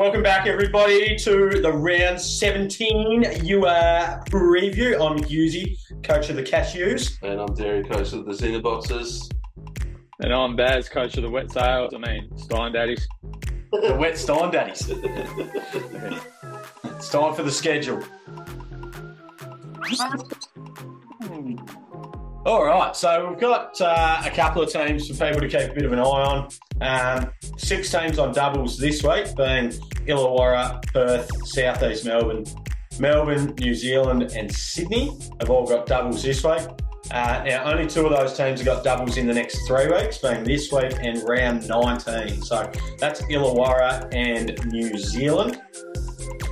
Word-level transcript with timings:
Welcome 0.00 0.22
back, 0.22 0.46
everybody, 0.46 1.14
to 1.16 1.60
the 1.60 1.70
round 1.70 2.18
17 2.18 3.22
UR 3.22 4.24
preview. 4.30 4.94
I'm 4.94 5.18
Husey, 5.18 5.76
coach 6.02 6.30
of 6.30 6.36
the 6.36 6.42
Cashews. 6.42 7.18
And 7.22 7.38
I'm 7.38 7.54
Derry, 7.54 7.84
coach 7.84 8.14
of 8.14 8.24
the 8.24 8.32
Xena 8.32 8.62
Boxers. 8.62 9.28
And 10.22 10.32
I'm 10.32 10.56
Baz, 10.56 10.88
coach 10.88 11.18
of 11.18 11.22
the 11.22 11.28
Wet 11.28 11.52
Sails. 11.52 11.92
I 11.94 11.98
mean, 11.98 12.34
Stein 12.38 12.72
Daddies. 12.72 13.06
The 13.72 13.94
Wet 14.00 14.16
Stein 14.16 14.50
Daddies. 14.50 14.88
it's 14.88 15.00
time 17.10 17.34
for 17.34 17.42
the 17.42 17.52
schedule. 17.52 18.02
All 22.46 22.64
right, 22.64 22.96
so 22.96 23.28
we've 23.28 23.38
got 23.38 23.78
uh, 23.82 24.22
a 24.24 24.30
couple 24.30 24.62
of 24.62 24.72
teams 24.72 25.08
for 25.08 25.26
people 25.26 25.42
to 25.42 25.48
keep 25.48 25.70
a 25.70 25.74
bit 25.74 25.84
of 25.84 25.92
an 25.92 25.98
eye 25.98 26.02
on. 26.02 26.48
Um, 26.80 27.30
six 27.56 27.90
teams 27.90 28.18
on 28.18 28.32
doubles 28.32 28.78
this 28.78 29.02
week, 29.02 29.34
being 29.36 29.70
Illawarra, 30.06 30.82
Perth, 30.92 31.30
Southeast 31.48 32.04
Melbourne, 32.04 32.44
Melbourne, 32.98 33.54
New 33.58 33.74
Zealand, 33.74 34.22
and 34.34 34.52
Sydney 34.52 35.18
have 35.40 35.50
all 35.50 35.66
got 35.66 35.86
doubles 35.86 36.22
this 36.22 36.42
week. 36.44 36.62
Uh, 37.10 37.42
now, 37.44 37.64
only 37.72 37.86
two 37.86 38.06
of 38.06 38.10
those 38.10 38.36
teams 38.36 38.60
have 38.60 38.64
got 38.64 38.84
doubles 38.84 39.16
in 39.16 39.26
the 39.26 39.34
next 39.34 39.66
three 39.66 39.88
weeks, 39.88 40.18
being 40.18 40.44
this 40.44 40.70
week 40.70 40.92
and 41.02 41.20
round 41.28 41.68
19. 41.68 42.42
So 42.42 42.70
that's 42.98 43.22
Illawarra 43.22 44.08
and 44.14 44.64
New 44.72 44.96
Zealand. 44.96 45.60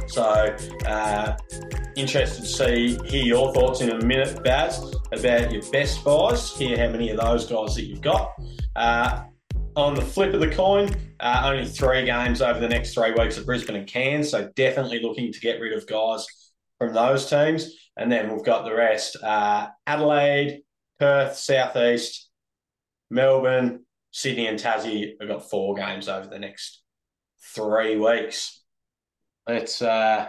So, 0.08 0.56
uh, 0.86 1.36
interested 1.95 2.42
to 2.42 2.48
see 2.48 2.98
hear 3.06 3.24
your 3.24 3.52
thoughts 3.52 3.80
in 3.83 3.91
a 3.91 4.05
minute, 4.05 4.42
Baz, 4.42 4.95
about 5.12 5.52
your 5.52 5.62
best 5.70 6.02
buys. 6.05 6.56
Hear 6.56 6.77
how 6.77 6.91
many 6.91 7.10
of 7.10 7.20
those 7.20 7.47
guys 7.47 7.74
that 7.77 7.84
you've 7.84 8.00
got. 8.00 8.33
Uh, 8.74 9.24
on 9.78 9.95
the 9.95 10.02
flip 10.02 10.34
of 10.34 10.41
the 10.41 10.50
coin, 10.50 10.92
uh, 11.20 11.42
only 11.45 11.64
three 11.64 12.05
games 12.05 12.42
over 12.42 12.59
the 12.59 12.69
next 12.69 12.95
three 12.95 13.12
weeks 13.12 13.38
at 13.38 13.46
Brisbane 13.46 13.77
and 13.77 13.86
Cairns, 13.86 14.30
so 14.30 14.50
definitely 14.56 15.00
looking 15.00 15.32
to 15.32 15.41
get 15.41 15.60
rid 15.60 15.73
of 15.73 15.86
guys 15.86 16.27
from 16.78 16.92
those 16.92 17.30
teams. 17.30 17.77
And 17.97 18.11
then 18.11 18.33
we've 18.33 18.44
got 18.44 18.64
the 18.64 18.75
rest 18.75 19.17
uh, 19.22 19.69
Adelaide, 19.86 20.62
Perth, 20.98 21.36
Southeast, 21.36 22.28
Melbourne, 23.08 23.84
Sydney, 24.11 24.48
and 24.48 24.58
Tassie. 24.58 25.12
We've 25.20 25.28
got 25.28 25.48
four 25.48 25.77
games 25.77 26.08
over 26.08 26.27
the 26.27 26.41
next 26.41 26.83
three 27.55 27.97
weeks. 27.97 28.61
Let's 29.47 29.80
uh, 29.80 30.27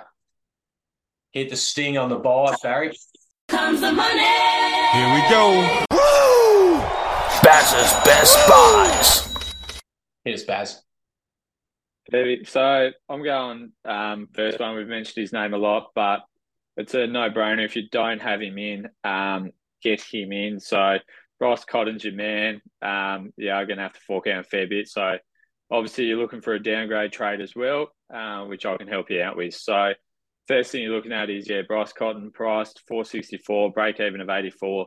hit 1.31 1.49
the 1.49 1.55
sting 1.55 1.97
on 1.97 2.09
the 2.09 2.17
buy, 2.17 2.55
Barry. 2.61 2.95
Comes 3.47 3.81
the 3.81 3.91
money. 3.91 4.19
Here 4.93 5.13
we 5.15 5.27
go. 5.27 5.85
Woo! 5.91 6.79
Baz's 7.41 7.93
best 8.05 8.47
buys. 8.47 9.28
Here's 10.29 10.43
Baz. 10.43 10.83
So 12.45 12.91
I'm 13.09 13.23
going 13.23 13.71
um, 13.83 14.27
first 14.35 14.59
one. 14.59 14.75
We've 14.75 14.85
mentioned 14.85 15.19
his 15.19 15.33
name 15.33 15.55
a 15.55 15.57
lot, 15.57 15.87
but 15.95 16.19
it's 16.77 16.93
a 16.93 17.07
no-brainer. 17.07 17.65
If 17.65 17.75
you 17.75 17.89
don't 17.91 18.21
have 18.21 18.39
him 18.39 18.59
in, 18.59 18.89
um, 19.03 19.49
get 19.81 20.03
him 20.03 20.31
in. 20.31 20.59
So 20.59 20.99
Ross 21.39 21.65
Cotton's 21.65 22.03
your 22.03 22.13
man. 22.13 22.61
Um, 22.79 23.33
yeah, 23.37 23.55
I'm 23.55 23.67
gonna 23.67 23.81
have 23.81 23.93
to 23.93 23.99
fork 24.01 24.27
out 24.27 24.41
a 24.41 24.43
fair 24.43 24.67
bit. 24.67 24.87
So 24.87 25.17
obviously 25.71 26.03
you're 26.03 26.19
looking 26.19 26.41
for 26.41 26.53
a 26.53 26.61
downgrade 26.61 27.11
trade 27.11 27.41
as 27.41 27.55
well, 27.55 27.87
uh, 28.13 28.45
which 28.45 28.67
I 28.67 28.77
can 28.77 28.87
help 28.87 29.09
you 29.09 29.23
out 29.23 29.35
with. 29.35 29.55
So 29.55 29.93
first 30.47 30.71
thing 30.71 30.83
you're 30.83 30.95
looking 30.95 31.11
at 31.11 31.31
is 31.31 31.49
yeah, 31.49 31.63
Bryce 31.67 31.91
Cotton 31.91 32.29
priced 32.31 32.83
464, 32.87 33.71
break 33.71 33.99
even 33.99 34.21
of 34.21 34.29
84. 34.29 34.85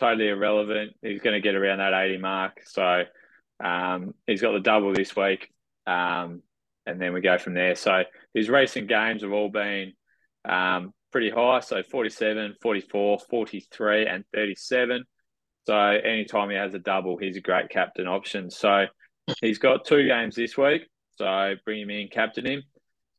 Totally 0.00 0.28
irrelevant. 0.28 0.92
He's 1.02 1.20
going 1.20 1.34
to 1.34 1.42
get 1.42 1.56
around 1.56 1.80
that 1.80 1.92
80 1.92 2.16
mark. 2.16 2.62
So 2.64 3.04
um, 3.62 4.14
he's 4.26 4.42
got 4.42 4.52
the 4.52 4.60
double 4.60 4.92
this 4.92 5.14
week, 5.14 5.48
um, 5.86 6.42
and 6.86 7.00
then 7.00 7.12
we 7.12 7.20
go 7.20 7.38
from 7.38 7.54
there. 7.54 7.74
So 7.74 8.02
his 8.34 8.48
recent 8.48 8.88
games 8.88 9.22
have 9.22 9.32
all 9.32 9.50
been 9.50 9.92
um, 10.48 10.92
pretty 11.12 11.30
high. 11.30 11.60
So 11.60 11.82
47, 11.82 12.56
44, 12.60 13.18
43, 13.30 14.06
and 14.06 14.24
37. 14.34 15.04
So 15.64 15.76
anytime 15.76 16.50
he 16.50 16.56
has 16.56 16.74
a 16.74 16.80
double, 16.80 17.16
he's 17.16 17.36
a 17.36 17.40
great 17.40 17.70
captain 17.70 18.08
option. 18.08 18.50
So 18.50 18.86
he's 19.40 19.58
got 19.58 19.86
two 19.86 20.06
games 20.08 20.34
this 20.34 20.56
week. 20.56 20.82
So 21.18 21.54
bring 21.64 21.82
him 21.82 21.90
in, 21.90 22.08
captain 22.08 22.46
him. 22.46 22.62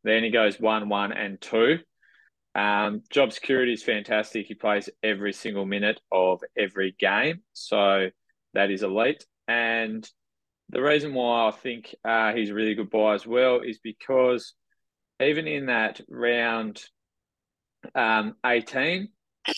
Then 0.04 0.24
he 0.24 0.30
goes 0.30 0.60
one, 0.60 0.90
one, 0.90 1.14
and 1.14 1.40
two. 1.40 1.80
Um, 2.56 3.02
job 3.10 3.32
security 3.32 3.72
is 3.72 3.84
fantastic. 3.84 4.46
He 4.46 4.56
plays 4.56 4.90
every 5.02 5.32
single 5.32 5.66
minute 5.66 6.02
of 6.12 6.42
every 6.58 6.96
game. 7.00 7.42
So 7.54 8.10
that 8.54 8.70
is 8.70 8.84
elite. 8.84 9.26
And 9.48 10.08
the 10.74 10.82
reason 10.82 11.14
why 11.14 11.48
I 11.48 11.52
think 11.52 11.96
uh, 12.04 12.34
he's 12.34 12.50
a 12.50 12.54
really 12.54 12.74
good 12.74 12.90
buy 12.90 13.14
as 13.14 13.28
well 13.28 13.62
is 13.62 13.78
because 13.78 14.54
even 15.22 15.48
in 15.48 15.68
that 15.68 16.02
round 16.10 16.84
um, 17.94 18.36
18, 18.44 19.10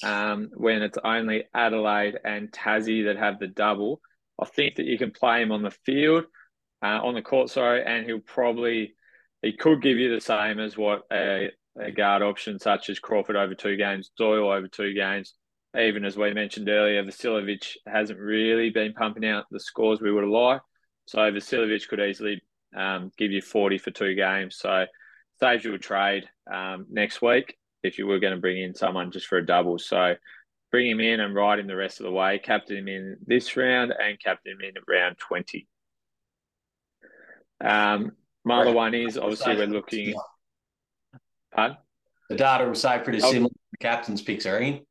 um, 0.04 0.50
when 0.54 0.82
it's 0.82 0.98
only 1.04 1.46
Adelaide 1.54 2.20
and 2.26 2.52
Tassie 2.52 3.06
that 3.06 3.18
have 3.18 3.40
the 3.40 3.48
double, 3.48 4.02
I 4.42 4.46
think 4.46 4.76
that 4.76 4.86
you 4.86 4.98
can 4.98 5.12
play 5.12 5.42
him 5.42 5.54
on 5.54 5.64
the 5.64 5.72
field, 5.72 6.26
uh, 6.84 7.00
on 7.02 7.14
the 7.14 7.22
court, 7.22 7.50
sorry, 7.50 7.86
and 7.86 8.06
he'll 8.06 8.20
probably, 8.20 8.96
he 9.42 9.54
could 9.54 9.82
give 9.82 9.98
you 9.98 10.14
the 10.14 10.20
same 10.20 10.60
as 10.60 10.76
what 10.76 11.04
a, 11.14 11.50
a 11.80 11.92
guard 11.92 12.24
option 12.24 12.60
such 12.60 12.90
as 12.90 13.00
Crawford 13.00 13.38
over 13.38 13.56
two 13.56 13.78
games, 13.78 14.12
Doyle 14.18 14.52
over 14.52 14.68
two 14.68 14.94
games. 14.94 15.34
Even 15.80 16.04
as 16.04 16.18
we 16.18 16.34
mentioned 16.34 16.68
earlier, 16.68 17.04
Vasiljevic 17.04 17.76
hasn't 17.88 18.20
really 18.20 18.70
been 18.70 18.94
pumping 18.94 19.26
out 19.26 19.46
the 19.50 19.60
scores 19.62 20.02
we 20.02 20.12
would 20.12 20.24
have 20.24 20.30
liked. 20.30 20.66
So 21.06 21.20
Vasiljevic 21.20 21.88
could 21.88 22.00
easily 22.00 22.42
um, 22.76 23.12
give 23.18 23.32
you 23.32 23.42
40 23.42 23.78
for 23.78 23.92
two 23.92 24.16
games. 24.16 24.58
So 24.58 24.86
saves 25.40 25.64
you 25.64 25.74
a 25.74 25.80
trade 25.80 26.28
um, 26.52 26.86
next 26.90 27.22
week 27.22 27.58
if 27.84 27.98
you 27.98 28.08
were 28.08 28.20
going 28.20 28.34
to 28.34 28.42
bring 28.42 28.62
in 28.62 28.74
someone 28.74 29.12
just 29.12 29.28
for 29.28 29.38
a 29.38 29.46
double. 29.46 29.78
So 29.78 30.16
bring 30.72 30.90
him 30.90 31.00
in 31.00 31.20
and 31.20 31.36
ride 31.36 31.60
him 31.60 31.68
the 31.68 31.76
rest 31.76 32.00
of 32.00 32.06
the 32.06 32.12
way. 32.12 32.40
Captain 32.40 32.78
him 32.78 32.88
in 32.88 33.18
this 33.26 33.56
round 33.56 33.94
and 33.98 34.20
captain 34.20 34.54
him 34.54 34.62
in 34.62 34.74
round 34.88 35.18
20. 35.20 35.68
Um, 37.64 38.12
my 38.44 38.62
other 38.62 38.74
one 38.74 38.94
is 38.94 39.18
obviously 39.18 39.56
we're 39.56 39.68
looking. 39.68 40.16
Pardon? 41.54 41.78
The 42.30 42.36
data 42.36 42.66
will 42.66 42.76
say 42.76 43.00
pretty 43.04 43.20
similar. 43.20 43.52
The 43.72 43.78
captain's 43.78 44.22
picks 44.22 44.46
are 44.46 44.58
in. 44.58 44.82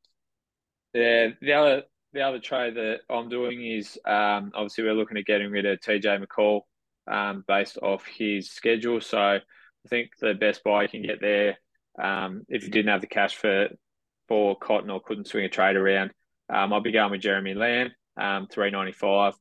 Yeah, 0.93 1.29
the 1.41 1.53
other 1.53 1.83
the 2.15 2.23
other 2.23 2.39
trade 2.39 2.77
that 2.77 3.01
I'm 3.11 3.29
doing 3.29 3.65
is 3.65 3.99
um, 4.07 4.53
obviously 4.55 4.85
we're 4.85 4.95
looking 4.95 5.19
at 5.19 5.27
getting 5.27 5.51
rid 5.51 5.67
of 5.67 5.81
TJ 5.81 6.25
McCall 6.25 6.63
um, 7.07 7.45
based 7.47 7.77
off 7.83 8.07
his 8.07 8.51
schedule. 8.51 9.01
So 9.01 9.19
I 9.19 9.41
think 9.89 10.11
the 10.21 10.33
best 10.33 10.65
buy 10.65 10.83
you 10.83 10.89
can 10.89 11.03
get 11.03 11.21
there 11.21 11.59
um, 12.01 12.45
if 12.49 12.65
you 12.65 12.71
didn't 12.71 12.91
have 12.91 13.01
the 13.01 13.07
cash 13.07 13.37
for 13.37 13.69
for 14.27 14.57
Cotton 14.57 14.91
or 14.91 15.03
couldn't 15.03 15.27
swing 15.27 15.45
a 15.45 15.51
trade 15.51 15.77
around, 15.77 16.11
um, 16.49 16.73
I'll 16.73 16.81
be 16.81 16.93
going 16.93 17.11
with 17.11 17.21
Jeremy 17.21 17.53
Lamb, 17.53 17.91
um, 18.17 18.47
395 18.51 19.35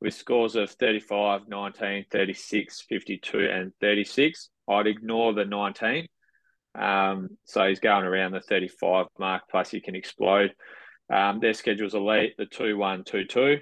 with 0.00 0.14
scores 0.14 0.56
of 0.56 0.70
35, 0.70 1.42
19, 1.48 2.06
36, 2.10 2.84
52, 2.88 3.38
and 3.40 3.72
36. 3.80 4.48
I'd 4.68 4.86
ignore 4.86 5.34
the 5.34 5.44
19. 5.44 6.08
Um, 6.74 7.36
so 7.44 7.68
he's 7.68 7.78
going 7.78 8.04
around 8.04 8.32
the 8.32 8.40
35 8.40 9.06
mark, 9.18 9.42
plus 9.50 9.70
he 9.70 9.80
can 9.80 9.94
explode. 9.94 10.54
Um, 11.12 11.40
their 11.40 11.52
schedule's 11.52 11.94
elite, 11.94 12.36
the 12.38 12.46
2 12.46 12.76
1 12.76 13.04
2 13.04 13.24
2. 13.26 13.58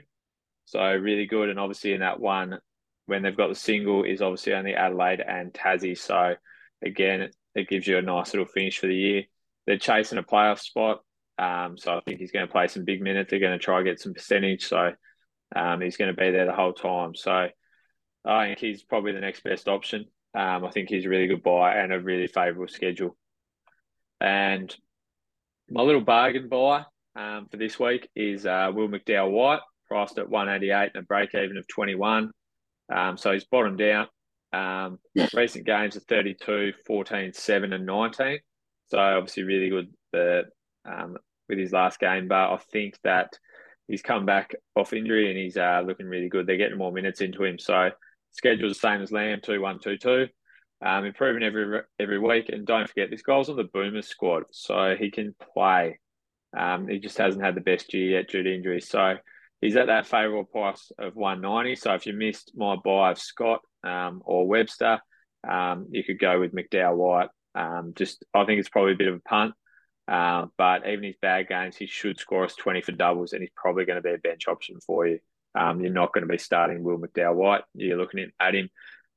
So 0.67 0.81
really 0.81 1.27
good. 1.27 1.49
And 1.49 1.59
obviously, 1.59 1.93
in 1.93 2.01
that 2.01 2.21
one, 2.21 2.59
when 3.07 3.23
they've 3.23 3.37
got 3.37 3.49
the 3.49 3.57
single, 3.57 4.05
is 4.05 4.23
obviously 4.23 4.55
only 4.55 4.75
Adelaide 4.75 5.21
and 5.21 5.53
Tassie. 5.53 5.99
So 5.99 6.35
again, 6.81 7.29
it, 7.57 7.69
gives 7.69 7.89
you 7.89 7.99
a 7.99 8.03
nice 8.03 8.33
little 8.33 8.47
finish 8.47 8.79
for 8.79 8.87
the 8.87 8.95
year. 8.95 9.25
They're 9.67 9.79
chasing 9.79 10.19
a 10.19 10.23
playoff 10.23 10.61
spot. 10.61 11.01
Um, 11.39 11.77
so 11.77 11.97
I 11.97 12.01
think 12.01 12.21
he's 12.21 12.31
going 12.31 12.47
to 12.47 12.53
play 12.53 12.69
some 12.69 12.85
big 12.85 13.03
minutes. 13.03 13.31
They're 13.31 13.41
going 13.41 13.59
to 13.59 13.65
try 13.65 13.79
and 13.79 13.87
get 13.87 14.01
some 14.01 14.15
percentage. 14.15 14.67
So 14.67 14.93
um, 15.57 15.81
he's 15.81 15.97
going 15.97 16.15
to 16.15 16.21
be 16.21 16.31
there 16.31 16.47
the 16.47 16.53
whole 16.53 16.73
time. 16.73 17.17
So 17.17 17.49
I 18.25 18.47
think 18.47 18.59
he's 18.61 18.85
probably 18.85 19.13
the 19.13 19.21
next 19.21 19.43
best 19.43 19.67
option. 19.67 20.05
Um, 20.35 20.65
I 20.65 20.71
think 20.71 20.89
he's 20.89 21.07
a 21.07 21.09
really 21.09 21.27
good 21.27 21.43
buy 21.43 21.75
and 21.75 21.93
a 21.93 21.99
really 21.99 22.29
favourable 22.29 22.69
schedule. 22.69 23.17
And 24.21 24.73
my 25.69 25.83
little 25.83 26.03
bargain 26.03 26.49
buy 26.49 26.85
um, 27.17 27.47
for 27.51 27.57
this 27.57 27.79
week 27.79 28.09
is 28.15 28.47
uh, 28.47 28.71
Will 28.75 28.89
McDowell 28.89 29.31
White, 29.31 29.61
priced 29.89 30.19
at 30.19 30.29
188 30.29 30.93
and 30.95 31.03
a 31.03 31.07
break 31.07 31.35
even 31.35 31.57
of 31.57 31.67
21. 31.69 32.31
Um, 32.93 33.17
so 33.17 33.33
he's 33.33 33.45
bottomed 33.45 33.83
out. 33.83 34.09
Um, 34.53 34.99
recent 35.35 35.67
games 35.67 35.97
are 35.97 36.01
32, 36.01 36.73
14, 36.87 37.33
7, 37.33 37.73
and 37.73 37.87
19. 37.87 38.39
So 38.87 38.99
obviously 38.99 39.45
really 39.45 39.71
good 39.71 39.89
the, 40.13 40.43
um, 40.85 41.17
with 41.49 41.59
his 41.59 41.73
last 41.73 42.01
game. 42.01 42.29
But 42.29 42.53
I 42.53 42.59
think 42.73 42.97
that 43.05 43.33
he's 43.87 44.03
come 44.03 44.27
back 44.27 44.55
off 44.75 44.93
injury 44.93 45.31
and 45.31 45.39
he's 45.39 45.57
uh, 45.57 45.83
looking 45.87 46.07
really 46.07 46.29
good. 46.29 46.47
They're 46.47 46.57
getting 46.57 46.79
more 46.79 46.93
minutes 46.93 47.21
into 47.21 47.45
him. 47.45 47.59
So 47.59 47.91
schedule's 48.33 48.75
the 48.75 48.81
same 48.81 49.03
as 49.03 49.13
Lamb, 49.13 49.41
2 49.43 49.61
1 49.61 49.79
2 49.81 49.99
2. 49.99 50.27
Um, 50.83 51.05
improving 51.05 51.43
every 51.43 51.83
every 51.99 52.19
week. 52.19 52.49
And 52.49 52.67
don't 52.67 52.89
forget, 52.89 53.11
this 53.11 53.23
guy's 53.23 53.49
on 53.49 53.57
the 53.57 53.65
Boomers 53.65 54.09
squad. 54.09 54.45
So 54.51 54.97
he 54.99 55.11
can 55.11 55.35
play. 55.55 56.00
Um, 56.57 56.89
he 56.89 56.99
just 56.99 57.19
hasn't 57.19 57.45
had 57.45 57.55
the 57.55 57.61
best 57.61 57.93
year 57.95 58.19
yet 58.19 58.29
due 58.29 58.43
to 58.43 58.55
injury. 58.55 58.81
So 58.81 59.17
he's 59.61 59.77
at 59.77 59.87
that 59.87 60.07
favourable 60.07 60.45
price 60.45 60.91
of 60.99 61.17
190. 61.17 61.77
So 61.77 61.95
if 61.95 62.07
you 62.07 62.13
missed 62.13 62.53
my 62.57 62.77
buy 62.83 63.13
of 63.13 63.19
Scott 63.19 63.61
um, 63.85 64.23
or 64.25 64.47
Webster, 64.47 65.01
um, 65.49 65.87
you 65.91 66.05
could 66.05 66.19
go 66.19 66.41
with 66.41 66.55
McDowell 66.55 66.97
White. 66.97 67.29
Um, 67.55 67.93
just 67.97 68.25
I 68.35 68.45
think 68.45 68.61
it's 68.61 68.69
probably 68.69 68.93
a 68.93 68.97
bit 68.97 69.09
of 69.09 69.17
a 69.17 69.29
punt. 69.29 69.55
Uh, 70.07 70.47
but 70.59 70.89
even 70.89 71.05
his 71.05 71.17
bad 71.23 71.49
games, 71.49 71.77
he 71.77 71.87
should 71.87 72.19
score 72.19 72.45
us 72.45 72.57
20 72.57 72.83
for 72.83 72.93
doubles, 72.93 73.33
and 73.33 73.43
he's 73.43 73.53
probably 73.55 73.85
going 73.85 73.97
to 73.97 74.03
be 74.03 74.13
a 74.13 74.19
bench 74.19 74.49
option 74.49 74.79
for 74.85 75.07
you. 75.07 75.21
Um, 75.55 75.81
you're 75.81 75.93
not 75.93 76.13
going 76.13 76.27
to 76.27 76.31
be 76.31 76.39
starting 76.39 76.83
Will 76.83 76.99
McDowell 76.99 77.35
White. 77.35 77.63
You're 77.75 77.97
looking 77.97 78.27
at 78.41 78.55
him 78.55 78.71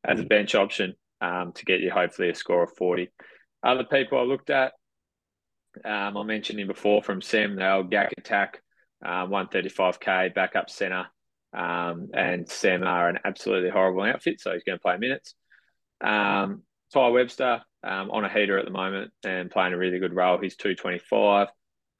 as 0.03 0.19
a 0.19 0.24
bench 0.24 0.53
option 0.53 0.94
um, 1.21 1.51
to 1.53 1.65
get 1.65 1.80
you 1.80 1.89
hopefully 1.89 2.30
a 2.30 2.35
score 2.35 2.63
of 2.63 2.75
40. 2.77 3.09
Other 3.63 3.85
people 3.85 4.19
I 4.19 4.24
looked 4.24 4.50
at, 4.50 4.74
um, 5.84 6.18
I 6.18 6.24
mentioned 6.24 6.60
him 6.60 6.68
before 6.68 7.02
from 7.02 7.22
Sam 7.22 7.56
Nell, 7.56 7.84
Gak 7.84 8.12
Attack, 8.18 8.62
uh, 9.04 9.25
135k, 9.25 10.34
backup 10.34 10.70
centre. 10.70 11.08
Um, 11.54 12.10
and 12.14 12.50
Sam 12.50 12.84
are 12.84 13.10
an 13.10 13.20
absolutely 13.25 13.70
horrible 13.70 14.04
outfit, 14.04 14.42
so 14.42 14.54
he's 14.54 14.64
going 14.64 14.78
to 14.78 14.81
play 14.81 14.98
minutes. 14.98 15.36
Um, 16.02 16.64
Tai 16.94 17.10
Webster 17.10 17.62
um, 17.84 18.12
on 18.12 18.25
a 18.25 18.30
heater 18.30 18.58
at 18.58 18.66
the 18.66 18.72
moment 18.72 19.12
and 19.24 19.52
playing 19.52 19.74
a 19.74 19.78
really 19.78 20.00
good 20.00 20.16
role. 20.16 20.40
He's 20.40 20.56
225. 20.56 21.48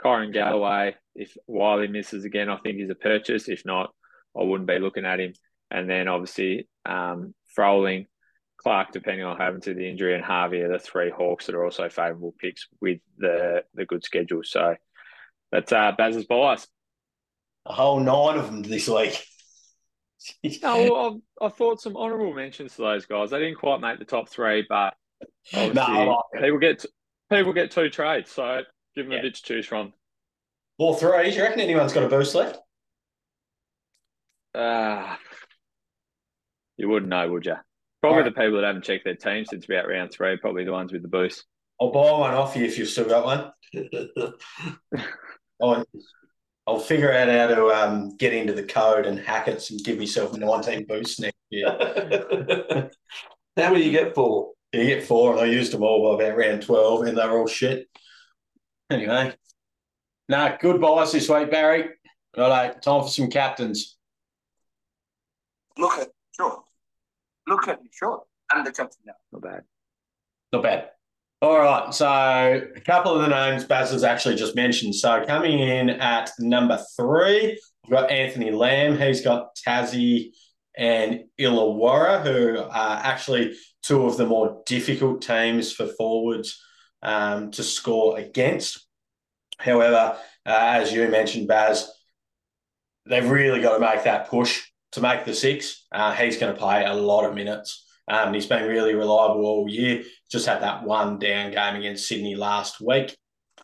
Kyrin 0.04 0.34
Galloway, 0.34 0.96
if 1.16 1.36
Wiley 1.48 1.88
misses 1.88 2.26
again, 2.26 2.50
I 2.50 2.58
think 2.58 2.78
he's 2.78 2.90
a 2.90 2.96
purchase. 2.96 3.48
If 3.48 3.64
not, 3.66 3.94
I 4.38 4.44
wouldn't 4.44 4.68
be 4.68 4.80
looking 4.80 5.06
at 5.06 5.20
him. 5.20 5.34
And 5.72 5.90
then 5.90 6.08
obviously 6.08 6.68
um, 6.86 7.34
Froling, 7.56 8.08
Clark, 8.58 8.92
depending 8.92 9.26
on 9.26 9.32
what 9.32 9.42
happens 9.42 9.66
to 9.66 9.74
the 9.74 9.88
injury, 9.88 10.16
and 10.16 10.24
Harvey 10.24 10.62
are 10.62 10.72
the 10.72 10.80
three 10.80 11.10
Hawks 11.10 11.46
that 11.46 11.56
are 11.56 11.66
also 11.66 11.90
favourable 11.90 12.34
picks 12.40 12.68
with 12.82 13.00
the 13.18 13.64
the 13.74 13.86
good 13.86 14.04
schedule. 14.04 14.42
So 14.44 14.76
that's 15.52 15.72
uh, 15.72 15.92
Baz's 15.98 16.26
bias. 16.26 16.68
A 17.66 17.74
whole 17.74 18.00
nine 18.00 18.38
of 18.38 18.48
them 18.48 18.64
this 18.64 18.88
week. 18.88 19.26
no, 20.62 20.84
well, 20.92 21.22
I, 21.42 21.46
I, 21.46 21.50
thought 21.50 21.82
some 21.82 21.96
honourable 21.96 22.34
mentions 22.34 22.76
to 22.76 22.82
those 22.82 23.06
guys. 23.06 23.32
They 23.32 23.40
didn't 23.40 23.58
quite 23.58 23.82
make 23.82 24.00
the 24.00 24.06
top 24.06 24.30
three, 24.30 24.66
but 24.68 24.96
no, 25.54 26.22
people 26.34 26.60
get 26.60 26.86
people 27.30 27.54
get 27.54 27.72
two 27.72 27.90
trades, 27.90 28.32
so 28.32 28.62
give 28.96 29.06
them 29.06 29.14
yeah. 29.14 29.20
a 29.20 29.22
bit 29.24 29.36
to 29.36 29.44
choose 29.44 29.66
from. 29.66 29.94
Or 30.78 30.96
three. 30.96 31.30
Do 31.30 31.38
you 31.38 31.44
reckon 31.44 31.60
anyone's 31.60 31.94
got 31.94 32.04
a 32.04 32.10
boost 32.10 32.36
left? 32.36 32.60
Uh, 34.56 35.16
you 36.78 36.90
wouldn't 36.90 37.10
know, 37.10 37.30
would 37.30 37.46
you? 37.46 37.56
Probably 38.04 38.24
right. 38.24 38.36
the 38.36 38.42
people 38.42 38.60
that 38.60 38.68
haven't 38.68 38.84
checked 38.84 39.06
their 39.06 39.16
team 39.16 39.46
since 39.46 39.64
about 39.64 39.88
round 39.88 40.12
three, 40.12 40.36
probably 40.36 40.66
the 40.66 40.74
ones 40.74 40.92
with 40.92 41.04
the 41.04 41.08
boost. 41.08 41.46
I'll 41.80 41.90
buy 41.90 42.12
one 42.12 42.34
off 42.34 42.54
you 42.54 42.66
if 42.66 42.78
you've 42.78 42.90
still 42.90 43.08
got 43.08 43.24
one. 43.24 43.54
I'll, 45.64 45.86
I'll 46.68 46.80
figure 46.80 47.14
out 47.14 47.30
how 47.30 47.48
to 47.56 47.68
um, 47.68 48.18
get 48.18 48.34
into 48.34 48.52
the 48.52 48.64
code 48.64 49.06
and 49.06 49.18
hack 49.18 49.48
it 49.48 49.72
and 49.72 49.82
give 49.86 50.00
myself 50.00 50.38
19 50.38 50.86
boosts 50.86 51.22
next 51.22 51.38
year. 51.50 51.70
how 53.56 53.72
many 53.72 53.86
you 53.86 53.92
get 53.92 54.14
four? 54.14 54.52
You 54.74 54.84
get 54.84 55.06
four, 55.06 55.32
and 55.32 55.40
I 55.40 55.46
used 55.46 55.72
them 55.72 55.84
all 55.84 56.18
by 56.18 56.26
about 56.26 56.38
round 56.38 56.62
12, 56.62 57.04
and 57.04 57.18
they 57.18 57.26
were 57.26 57.40
all 57.40 57.48
shit. 57.48 57.88
Anyway, 58.90 59.34
nah, 60.28 60.58
good 60.58 60.82
buys 60.82 61.14
this 61.14 61.30
week, 61.30 61.50
Barry. 61.50 61.88
All 62.38 62.50
right, 62.50 62.82
time 62.82 63.04
for 63.04 63.08
some 63.08 63.30
captains. 63.30 63.96
Look 65.78 66.00
at 66.00 66.10
sure. 66.36 66.66
Look 67.48 67.68
at 67.68 67.80
sure. 67.92 68.24
And 68.54 68.66
the 68.66 68.72
captain 68.72 69.02
now. 69.06 69.14
Not 69.32 69.42
bad. 69.42 69.64
Not 70.52 70.64
bad. 70.64 70.90
All 71.42 71.60
right, 71.60 71.94
so 71.94 72.08
a 72.08 72.80
couple 72.86 73.14
of 73.16 73.22
the 73.22 73.28
names 73.28 73.66
Baz 73.66 73.92
has 73.92 74.06
actually 74.06 74.36
just 74.36 74.56
mentioned. 74.56 74.96
So 74.96 75.26
coming 75.26 75.60
in 75.60 75.90
at 75.90 76.32
number 76.40 76.82
three, 76.96 77.60
we've 77.84 77.92
got 77.92 78.10
Anthony 78.10 78.52
Lamb. 78.52 78.98
He's 78.98 79.20
got 79.20 79.54
Tassie 79.56 80.32
and 80.78 81.26
Illawarra, 81.38 82.24
who 82.24 82.60
are 82.60 82.98
actually 83.04 83.56
two 83.82 84.06
of 84.06 84.16
the 84.16 84.26
more 84.26 84.62
difficult 84.66 85.22
teams 85.22 85.74
for 85.74 85.86
forwards 85.86 86.64
um, 87.02 87.52
to 87.52 87.64
score 87.64 88.18
against. 88.18 88.88
However, 89.58 90.18
uh, 90.46 90.60
as 90.80 90.94
you 90.94 91.06
mentioned, 91.10 91.50
Baz, 91.50 91.92
they've 93.06 93.30
really 93.30 93.62
got 93.62 93.74
to 93.74 93.80
make 93.80 94.06
that 94.06 94.30
push 94.30 94.64
to 94.94 95.02
make 95.02 95.26
the 95.26 95.34
six. 95.34 95.86
Uh, 95.92 96.14
he's 96.14 96.38
going 96.38 96.54
to 96.54 96.60
play 96.60 96.86
a 96.86 96.94
lot 96.94 97.26
of 97.26 97.36
minutes. 97.36 97.86
Um, 98.08 98.34
he's 98.34 98.46
been 98.46 98.68
really 98.68 98.96
reliable 98.96 99.46
all 99.46 99.70
year. 99.70 100.04
Just 100.32 100.46
had 100.46 100.62
that 100.62 100.84
one 100.84 101.20
down 101.20 101.52
game 101.52 101.76
against 101.76 102.08
Sydney 102.08 102.36
last 102.36 102.82
week. 102.82 103.16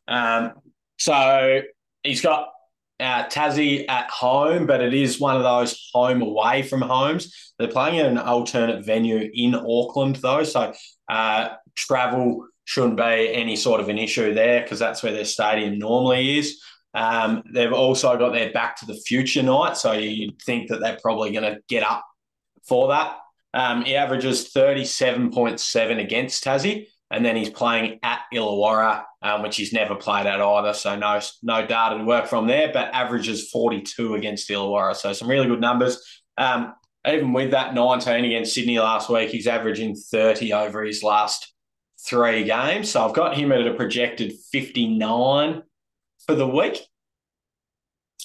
Um, 0.08 0.54
so 0.98 1.62
he's 2.04 2.22
got 2.22 2.50
uh, 3.00 3.26
Tassie 3.28 3.86
at 3.88 4.10
home, 4.10 4.66
but 4.66 4.81
it 4.81 4.94
is 4.94 5.20
one 5.20 5.36
of 5.36 5.44
those 5.44 5.90
home 5.94 6.22
away 6.22 6.64
from 6.64 6.81
homes. 6.81 7.54
They're 7.58 7.68
playing 7.68 8.00
at 8.00 8.08
an 8.08 8.18
alternate 8.18 8.86
venue 8.86 9.30
in 9.34 9.56
Auckland, 9.56 10.18
though, 10.18 10.44
so 10.44 10.74
uh, 11.10 11.50
travel 11.76 12.48
shouldn't 12.66 12.98
be 12.98 13.34
any 13.34 13.56
sort 13.56 13.81
of 13.81 13.90
an 13.90 13.98
issue 13.98 14.34
there 14.34 14.62
because 14.62 14.80
that's 14.80 15.02
where 15.02 15.14
their 15.14 15.26
stadium 15.26 15.80
normally 15.80 16.38
is. 16.38 16.62
Um, 16.94 17.44
they've 17.54 17.74
also 17.74 18.18
got 18.18 18.34
their 18.34 18.52
Back 18.52 18.78
to 18.80 18.86
the 18.86 18.96
Future 18.96 19.44
night, 19.44 19.78
so 19.78 19.92
you'd 19.92 20.42
think 20.42 20.70
that 20.70 20.80
they're 20.80 20.98
probably 21.02 21.32
going 21.32 21.44
to 21.44 21.62
get 21.68 21.84
up 21.84 22.06
for 22.68 22.90
that. 22.90 23.18
Um, 23.54 23.84
he 23.84 23.96
averages 23.96 24.52
37.7 24.54 26.00
against 26.00 26.44
Tassie, 26.44 26.88
and 27.12 27.26
then 27.26 27.36
he's 27.36 27.50
playing 27.50 28.00
at 28.04 28.22
Illawarra, 28.34 29.04
um, 29.22 29.42
which 29.42 29.58
he's 29.58 29.74
never 29.74 29.96
played 29.96 30.28
at 30.28 30.42
either. 30.42 30.74
So 30.74 30.96
no 30.96 31.20
no 31.42 31.66
data 31.66 31.98
to 31.98 32.04
work 32.04 32.28
from 32.28 32.48
there, 32.48 32.72
but 32.72 32.94
averages 32.94 33.50
42 33.50 34.16
against 34.16 34.50
Illawarra. 34.50 34.96
So 34.96 35.14
some 35.14 35.28
really 35.28 35.48
good 35.48 35.62
numbers. 35.62 36.00
Um, 36.38 36.74
even 37.08 37.34
with 37.34 37.52
that 37.52 37.74
19 37.74 38.26
against 38.26 38.54
Sydney 38.54 38.78
last 38.78 39.10
week, 39.10 39.30
he's 39.30 39.48
averaging 39.48 39.96
30 39.96 40.54
over 40.54 40.84
his 40.84 41.02
last 41.02 41.54
three 42.08 42.44
games. 42.44 42.92
So 42.92 43.06
I've 43.06 43.16
got 43.16 43.36
him 43.36 43.52
at 43.52 43.66
a 43.66 43.74
projected 43.74 44.34
59 44.52 45.64
for 46.30 46.36
the 46.36 46.48
week. 46.48 46.80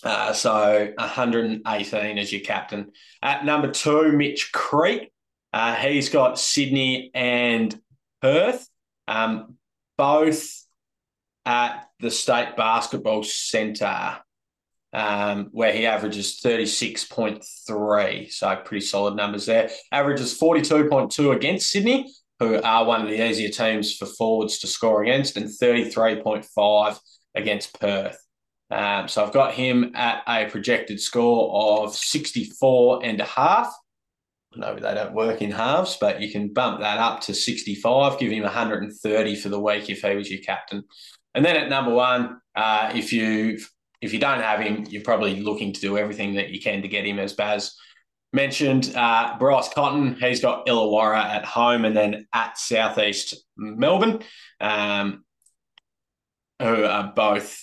Uh, 0.03 0.35
so 0.35 0.93
118 0.99 2.19
as 2.19 2.31
your 2.31 2.43
captain. 2.43 2.93
At 3.23 3.47
number 3.47 3.71
two, 3.71 4.13
Mitch 4.13 4.53
Creek. 4.53 5.11
Uh, 5.55 5.75
he's 5.75 6.11
got 6.11 6.39
Sydney 6.39 7.11
and 7.15 7.75
Perth 8.21 8.69
um, 9.09 9.57
both 9.97 10.67
at 11.47 11.87
the 11.99 12.11
State 12.11 12.57
Basketball 12.59 13.23
Centre, 13.23 14.19
um, 14.93 15.49
where 15.53 15.73
he 15.73 15.87
averages 15.87 16.43
36.3. 16.45 18.31
So 18.31 18.57
pretty 18.57 18.85
solid 18.85 19.17
numbers 19.17 19.47
there. 19.47 19.71
Averages 19.91 20.39
42.2 20.39 21.35
against 21.35 21.71
Sydney, 21.71 22.13
who 22.39 22.61
are 22.61 22.85
one 22.85 23.01
of 23.01 23.09
the 23.09 23.27
easier 23.27 23.49
teams 23.49 23.97
for 23.97 24.05
forwards 24.05 24.59
to 24.59 24.67
score 24.67 25.03
against, 25.03 25.39
and 25.39 25.47
33.5 25.47 26.99
against 27.35 27.79
Perth. 27.81 28.19
Um, 28.71 29.09
so 29.09 29.25
I've 29.25 29.33
got 29.33 29.55
him 29.55 29.93
at 29.95 30.23
a 30.27 30.51
projected 30.51 31.01
score 31.01 31.83
of 31.83 31.95
64 31.95 33.05
and 33.05 33.21
a 33.21 33.25
half. 33.25 33.73
No, 34.57 34.75
they 34.75 34.95
don't 34.95 35.15
work 35.15 35.43
in 35.43 35.51
halves, 35.51 35.97
but 36.01 36.21
you 36.21 36.31
can 36.31 36.53
bump 36.53 36.81
that 36.81 36.99
up 36.99 37.21
to 37.23 37.35
65, 37.35 38.19
give 38.19 38.31
him 38.31 38.45
130 38.45 39.37
for 39.37 39.49
the 39.49 39.61
week 39.61 39.91
if 39.91 40.03
he 40.03 40.15
was 40.15 40.31
your 40.31 40.41
captain. 40.41 40.85
And 41.35 41.45
then 41.45 41.57
at 41.57 41.69
number 41.69 41.93
one, 41.93 42.41
uh, 42.55 42.93
if 42.95 43.13
you 43.13 43.59
if 44.01 44.13
you 44.13 44.19
don't 44.19 44.41
have 44.41 44.61
him, 44.61 44.87
you're 44.89 45.03
probably 45.03 45.41
looking 45.41 45.73
to 45.73 45.81
do 45.81 45.97
everything 45.97 46.35
that 46.35 46.51
you 46.51 46.61
can 46.61 46.83
to 46.83 46.89
get 46.89 47.07
him, 47.07 47.19
as 47.19 47.33
Baz 47.33 47.75
mentioned. 48.35 48.93
Uh, 48.95 49.37
Bryce 49.39 49.71
Cotton, 49.71 50.17
he's 50.17 50.41
got 50.41 50.67
Illawarra 50.67 51.25
at 51.25 51.45
home 51.45 51.85
and 51.85 51.97
then 51.97 52.27
at 52.35 52.59
Southeast 52.59 53.35
Melbourne, 53.57 54.21
um, 54.61 55.25
who 56.65 56.85
are 56.85 57.13
both 57.15 57.63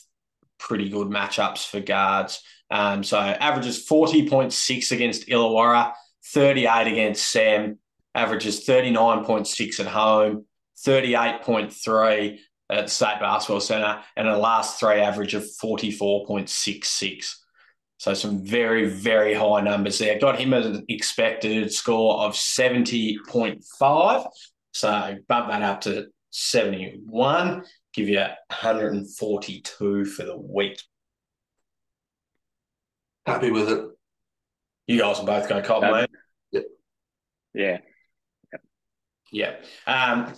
pretty 0.60 0.90
good 0.90 1.08
matchups 1.08 1.68
for 1.68 1.80
guards. 1.80 2.44
Um, 2.70 3.04
so 3.04 3.18
averages 3.18 3.86
40.6 3.88 4.92
against 4.92 5.28
Illawarra, 5.28 5.94
38 6.26 6.88
against 6.88 7.30
Sam, 7.30 7.80
averages 8.14 8.66
39.6 8.66 9.80
at 9.80 9.88
home, 9.88 10.46
38.3 10.86 12.40
at 12.70 12.90
State 12.90 13.20
Basketball 13.20 13.60
Centre, 13.60 14.02
and 14.16 14.28
a 14.28 14.38
last 14.38 14.80
three 14.80 15.00
average 15.02 15.34
of 15.34 15.44
44.66. 15.44 17.36
So 17.98 18.14
some 18.14 18.46
very, 18.46 18.88
very 18.88 19.34
high 19.34 19.62
numbers 19.62 19.98
there. 20.00 20.20
Got 20.20 20.40
him 20.40 20.54
an 20.54 20.86
expected 20.90 21.74
score 21.74 22.22
of 22.22 22.34
70.5. 22.34 24.28
So 24.74 25.18
bump 25.28 25.50
that 25.50 25.62
up 25.62 25.82
to 25.82 26.08
71, 26.30 27.64
give 27.94 28.08
you 28.08 28.20
142 28.20 30.06
for 30.06 30.24
the 30.24 30.38
week. 30.38 30.82
Happy 33.26 33.52
with 33.52 33.70
it. 33.70 33.86
You 34.88 35.00
guys 35.00 35.20
are 35.20 35.26
both 35.26 35.48
going 35.48 35.62
to 35.62 35.68
cop, 35.68 35.84
mate. 35.84 36.10
Yep. 36.52 36.64
Yeah. 37.54 37.78
Yeah. 39.32 39.56
Um, 39.88 40.34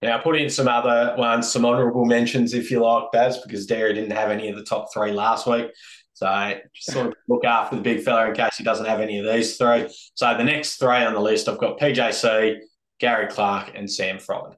now, 0.00 0.18
I 0.18 0.20
put 0.22 0.36
in 0.36 0.50
some 0.50 0.68
other 0.68 1.14
ones, 1.16 1.50
some 1.50 1.64
honourable 1.64 2.04
mentions, 2.04 2.54
if 2.54 2.70
you 2.70 2.80
like, 2.80 3.12
Baz, 3.12 3.38
because 3.38 3.66
Derry 3.66 3.94
didn't 3.94 4.12
have 4.12 4.30
any 4.30 4.48
of 4.48 4.56
the 4.56 4.64
top 4.64 4.92
three 4.92 5.12
last 5.12 5.46
week. 5.46 5.70
So 6.14 6.54
just 6.74 6.92
sort 6.92 7.06
of 7.08 7.14
look 7.28 7.44
after 7.44 7.76
the 7.76 7.82
big 7.82 8.02
fella 8.02 8.28
in 8.28 8.34
case 8.34 8.56
he 8.56 8.64
doesn't 8.64 8.86
have 8.86 9.00
any 9.00 9.18
of 9.18 9.26
these 9.26 9.56
three. 9.56 9.88
So 10.14 10.36
the 10.36 10.44
next 10.44 10.76
three 10.76 11.04
on 11.04 11.14
the 11.14 11.20
list, 11.20 11.48
I've 11.48 11.58
got 11.58 11.78
PJC, 11.78 12.58
Gary 13.00 13.28
Clark, 13.28 13.72
and 13.74 13.90
Sam 13.90 14.18
Froling. 14.18 14.56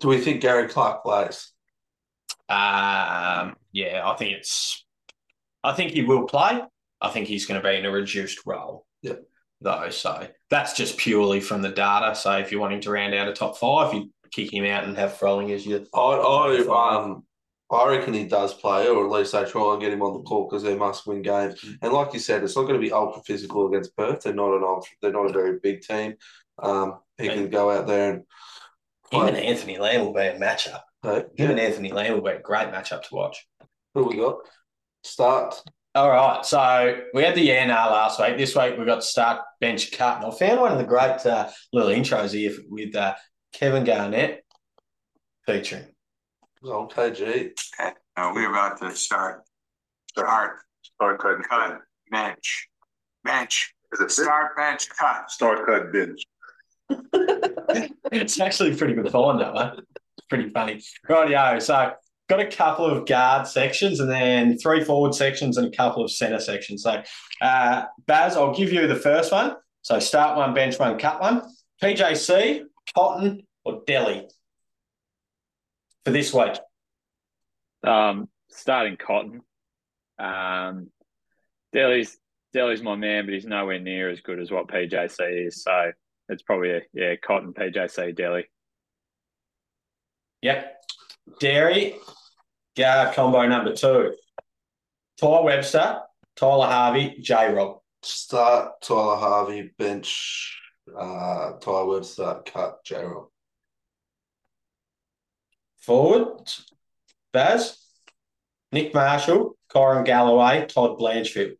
Do 0.00 0.08
we 0.08 0.20
think 0.20 0.40
Gary 0.40 0.68
Clark 0.68 1.02
plays? 1.02 1.52
Um, 2.48 3.56
yeah, 3.72 4.02
I 4.04 4.14
think 4.18 4.32
it's. 4.32 4.84
I 5.62 5.72
think 5.72 5.92
he 5.92 6.02
will 6.02 6.24
play. 6.24 6.62
I 7.00 7.08
think 7.10 7.26
he's 7.26 7.46
going 7.46 7.60
to 7.60 7.68
be 7.68 7.76
in 7.76 7.86
a 7.86 7.90
reduced 7.90 8.40
role. 8.46 8.86
Yep. 9.02 9.22
Though, 9.60 9.88
so 9.88 10.26
that's 10.50 10.74
just 10.74 10.98
purely 10.98 11.40
from 11.40 11.62
the 11.62 11.70
data. 11.70 12.14
So 12.14 12.32
if 12.32 12.52
you 12.52 12.60
want 12.60 12.74
him 12.74 12.80
to 12.82 12.90
round 12.90 13.14
out 13.14 13.28
a 13.28 13.32
top 13.32 13.56
five, 13.56 13.94
you 13.94 14.10
kick 14.30 14.52
him 14.52 14.66
out 14.66 14.84
and 14.84 14.96
have 14.96 15.16
Froling 15.16 15.52
as 15.52 15.66
your. 15.66 15.80
I, 15.94 15.98
I, 15.98 16.96
um, 16.96 17.24
I 17.70 17.88
reckon 17.88 18.12
he 18.12 18.26
does 18.26 18.52
play, 18.52 18.88
or 18.88 19.04
at 19.04 19.10
least 19.10 19.32
they 19.32 19.44
try 19.44 19.72
and 19.72 19.80
get 19.80 19.92
him 19.92 20.02
on 20.02 20.18
the 20.18 20.22
court 20.22 20.50
because 20.50 20.62
they 20.62 20.76
must 20.76 21.06
win 21.06 21.22
games. 21.22 21.64
And 21.80 21.92
like 21.92 22.12
you 22.12 22.18
said, 22.18 22.44
it's 22.44 22.56
not 22.56 22.62
going 22.62 22.74
to 22.74 22.86
be 22.86 22.92
ultra 22.92 23.22
physical 23.22 23.66
against 23.66 23.96
Perth. 23.96 24.22
They're 24.22 24.34
not 24.34 24.56
an 24.56 24.64
ultra, 24.64 24.92
they're 25.00 25.12
not 25.12 25.30
a 25.30 25.32
very 25.32 25.58
big 25.60 25.80
team. 25.80 26.14
Um, 26.62 26.98
he 27.16 27.28
can 27.28 27.48
go 27.48 27.70
out 27.70 27.86
there 27.86 28.12
and 28.12 28.22
Him 29.14 29.26
and 29.28 29.36
Anthony 29.36 29.78
Lamb 29.78 30.00
will 30.02 30.12
be 30.12 30.20
a 30.20 30.38
matchup. 30.38 30.80
play. 31.02 31.24
Him 31.36 31.50
and 31.52 31.60
Anthony 31.60 31.92
Lamb 31.92 32.14
will 32.14 32.22
be 32.22 32.30
a 32.30 32.40
great 32.40 32.68
matchup 32.68 33.02
to 33.02 33.14
watch. 33.14 33.46
Who 33.94 34.04
we 34.04 34.16
got? 34.16 34.36
Start. 35.02 35.62
All 35.94 36.10
right, 36.10 36.44
so 36.44 36.96
we 37.14 37.22
had 37.22 37.36
the 37.36 37.42
yeah 37.42 37.64
nah 37.66 37.86
last 37.86 38.18
week. 38.18 38.36
This 38.36 38.56
week 38.56 38.76
we've 38.76 38.86
got 38.86 39.04
start 39.04 39.42
bench 39.60 39.92
cut. 39.92 40.16
And 40.16 40.26
I 40.26 40.36
found 40.36 40.60
one 40.60 40.72
of 40.72 40.78
the 40.78 40.84
great 40.84 41.24
uh, 41.24 41.48
little 41.72 41.92
intros 41.92 42.32
here 42.32 42.52
with 42.68 42.96
uh, 42.96 43.14
Kevin 43.52 43.84
Garnett 43.84 44.44
featuring. 45.46 45.84
Oh, 46.64 46.88
KG. 46.92 47.22
Okay, 47.22 47.92
uh, 48.16 48.32
we're 48.34 48.50
about 48.50 48.80
to 48.80 48.90
start. 48.96 49.42
Start, 50.08 50.56
Start 50.82 51.20
cut 51.20 51.34
and 51.34 51.48
cut, 51.48 51.78
bench, 52.10 52.68
bench, 53.22 53.74
Is 53.92 54.00
it 54.00 54.10
start, 54.10 54.56
bench, 54.56 54.88
cut. 54.98 55.30
Start 55.30 55.66
cut 55.66 55.92
binge. 55.92 56.26
it's 58.12 58.40
actually 58.40 58.76
pretty 58.76 58.94
good 58.94 59.10
find, 59.10 59.40
that 59.40 59.54
one. 59.54 59.78
It's 59.78 60.26
pretty 60.28 60.48
funny. 60.50 60.80
Rightio, 61.08 61.60
so 61.60 61.92
got 62.28 62.40
a 62.40 62.46
couple 62.46 62.86
of 62.86 63.06
guard 63.06 63.46
sections 63.46 64.00
and 64.00 64.10
then 64.10 64.58
three 64.58 64.82
forward 64.82 65.14
sections 65.14 65.56
and 65.56 65.72
a 65.72 65.76
couple 65.76 66.02
of 66.02 66.10
centre 66.10 66.40
sections. 66.40 66.82
So, 66.82 67.02
uh, 67.40 67.84
Baz, 68.06 68.36
I'll 68.36 68.54
give 68.54 68.72
you 68.72 68.86
the 68.86 68.96
first 68.96 69.32
one. 69.32 69.56
So, 69.82 69.98
start 69.98 70.36
one, 70.36 70.54
bench 70.54 70.78
one, 70.78 70.98
cut 70.98 71.20
one. 71.20 71.42
PJC, 71.82 72.62
Cotton, 72.94 73.42
or 73.64 73.84
Delly 73.84 74.28
for 76.04 76.10
this 76.10 76.32
week. 76.32 76.54
Um, 77.82 78.28
starting 78.48 78.96
Cotton. 78.96 79.42
Um, 80.18 80.90
Delly's 81.74 82.16
Delly's 82.54 82.82
my 82.82 82.94
man, 82.94 83.24
but 83.24 83.34
he's 83.34 83.44
nowhere 83.44 83.80
near 83.80 84.08
as 84.08 84.20
good 84.20 84.38
as 84.38 84.50
what 84.50 84.68
PJC 84.68 85.48
is. 85.48 85.62
So 85.64 85.92
it's 86.28 86.42
probably 86.42 86.70
a 86.70 86.80
yeah 86.92 87.14
Cotton 87.16 87.52
PJC 87.52 88.16
Delly. 88.18 88.44
Yep. 90.42 90.82
Derry, 91.40 91.96
guard 92.76 93.14
combo 93.14 93.46
number 93.46 93.74
two. 93.74 94.14
Ty 95.18 95.40
Webster, 95.40 96.00
Tyler 96.36 96.66
Harvey, 96.66 97.16
J 97.20 97.52
Rob. 97.52 97.78
Start 98.02 98.82
Tyler 98.82 99.16
Harvey, 99.16 99.72
bench 99.78 100.60
uh, 100.94 101.52
Ty 101.52 101.82
Webster, 101.84 102.42
cut 102.44 102.84
J 102.84 103.04
Rob. 103.04 103.28
Forward, 105.78 106.50
Baz, 107.32 107.78
Nick 108.72 108.92
Marshall, 108.94 109.56
Kyrin 109.72 110.04
Galloway, 110.04 110.66
Todd 110.66 110.98
Blanchfield. 110.98 111.56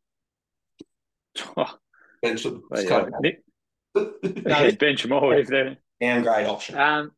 Bench 2.22 2.46
But 2.70 2.84
yeah, 2.84 3.06
Nick, 3.20 3.43
yeah, 4.22 4.70
bench 4.72 5.02
them 5.02 5.12
if 5.12 5.48
they're 5.48 5.76
Downgrade 6.00 6.46
option. 6.46 6.78
Um, 6.78 7.12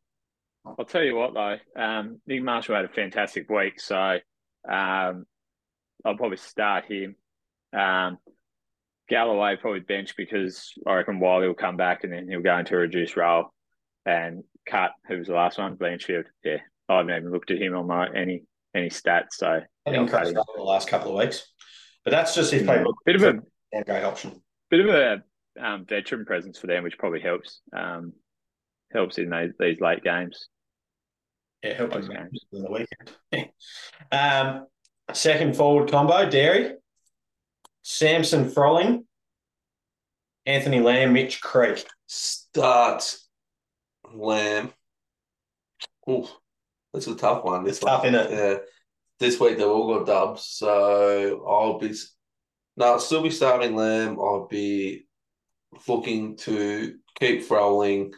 I'll 0.65 0.85
tell 0.85 1.03
you 1.03 1.15
what 1.15 1.33
though, 1.33 1.57
um, 1.81 2.19
Nick 2.27 2.43
Marshall 2.43 2.75
had 2.75 2.85
a 2.85 2.89
fantastic 2.89 3.49
week, 3.49 3.79
so 3.79 4.17
um, 4.69 5.25
I'll 6.05 6.17
probably 6.17 6.37
start 6.37 6.85
him. 6.85 7.15
Um, 7.77 8.17
Galloway 9.09 9.55
probably 9.55 9.79
bench 9.79 10.15
because 10.17 10.73
I 10.85 10.95
reckon 10.95 11.19
Wiley 11.19 11.47
will 11.47 11.53
come 11.53 11.77
back 11.77 12.03
and 12.03 12.11
then 12.11 12.27
he'll 12.27 12.41
go 12.41 12.57
into 12.57 12.75
a 12.75 12.79
reduced 12.79 13.15
role. 13.15 13.53
And 14.05 14.43
cut, 14.65 14.91
who 15.07 15.17
was 15.17 15.27
the 15.27 15.33
last 15.33 15.57
one? 15.57 15.77
Blanchfield. 15.77 16.25
Yeah, 16.43 16.57
I 16.89 16.97
haven't 16.97 17.15
even 17.15 17.31
looked 17.31 17.51
at 17.51 17.61
him 17.61 17.75
on 17.75 17.87
my 17.87 18.07
any 18.13 18.43
any 18.75 18.89
stats. 18.89 19.33
So 19.33 19.61
cut 19.85 20.27
him. 20.27 20.29
in 20.29 20.33
the 20.33 20.63
last 20.63 20.87
couple 20.87 21.11
of 21.11 21.25
weeks. 21.25 21.51
But 22.03 22.11
that's 22.11 22.35
just 22.35 22.53
if 22.53 22.61
people 22.61 22.93
bit 23.05 23.15
of 23.15 23.23
a 23.23 23.83
great 23.83 24.03
option. 24.03 24.41
bit 24.69 24.81
of 24.81 24.87
a 24.87 25.23
um, 25.59 25.85
veteran 25.85 26.25
presence 26.25 26.57
for 26.57 26.67
them, 26.67 26.83
which 26.83 26.97
probably 26.97 27.21
helps 27.21 27.61
um, 27.75 28.13
helps 28.91 29.17
in 29.17 29.29
these, 29.29 29.51
these 29.59 29.81
late 29.81 30.03
games. 30.03 30.49
Yeah, 31.63 31.73
help 31.73 31.95
us 31.95 32.07
Those 32.07 32.15
games. 32.15 32.45
in 32.53 32.61
the 32.61 32.71
weekend. 32.71 33.49
um, 34.11 34.67
second 35.13 35.55
forward 35.55 35.89
combo, 35.89 36.29
Derry, 36.29 36.75
Samson 37.81 38.49
Froling, 38.49 39.05
Anthony 40.45 40.79
Lamb, 40.79 41.13
Mitch 41.13 41.41
Creek. 41.41 41.85
Start 42.05 43.17
Lamb. 44.13 44.71
Ooh, 46.09 46.27
that's 46.93 47.07
a 47.07 47.15
tough 47.15 47.43
one. 47.43 47.63
This 47.63 47.79
tough, 47.79 48.03
one. 48.03 48.13
innit? 48.13 48.31
Yeah. 48.31 48.57
This 49.19 49.39
week 49.39 49.57
they've 49.57 49.67
all 49.67 49.97
got 49.97 50.05
dubs, 50.05 50.45
so 50.45 51.43
I'll 51.47 51.79
be 51.79 51.91
no, 52.77 52.85
I'll 52.85 52.99
still 52.99 53.23
be 53.23 53.31
starting 53.31 53.75
Lamb. 53.75 54.19
I'll 54.19 54.47
be 54.47 55.06
looking 55.87 56.37
to 56.37 56.95
keep 57.19 57.49
rolling, 57.49 58.13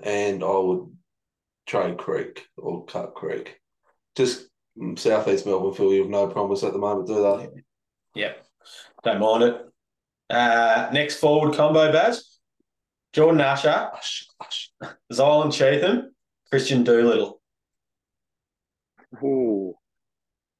and 0.00 0.42
I 0.42 0.56
would 0.58 0.86
trade 1.66 1.98
Creek 1.98 2.46
or 2.56 2.84
cut 2.86 3.14
Creek. 3.14 3.60
Just 4.16 4.48
southeast 4.96 5.46
Melbourne 5.46 5.74
feel 5.74 5.92
you 5.92 6.02
have 6.02 6.10
no 6.10 6.28
promise 6.28 6.62
at 6.62 6.72
the 6.72 6.78
moment, 6.78 7.06
do 7.06 7.14
they? 7.14 8.20
Yep, 8.20 8.46
don't 9.04 9.20
mind 9.20 9.42
it. 9.44 9.66
Uh, 10.30 10.88
next 10.92 11.16
forward 11.16 11.54
combo, 11.54 11.90
Baz, 11.92 12.38
Jordan 13.12 13.40
Usher, 13.40 13.90
Hush, 13.92 14.26
hush. 14.40 14.70
Zylan 15.12 15.52
Cheatham, 15.52 16.14
Kristian 16.52 16.84
Doolittle. 16.84 17.40
Ooh, 19.22 19.74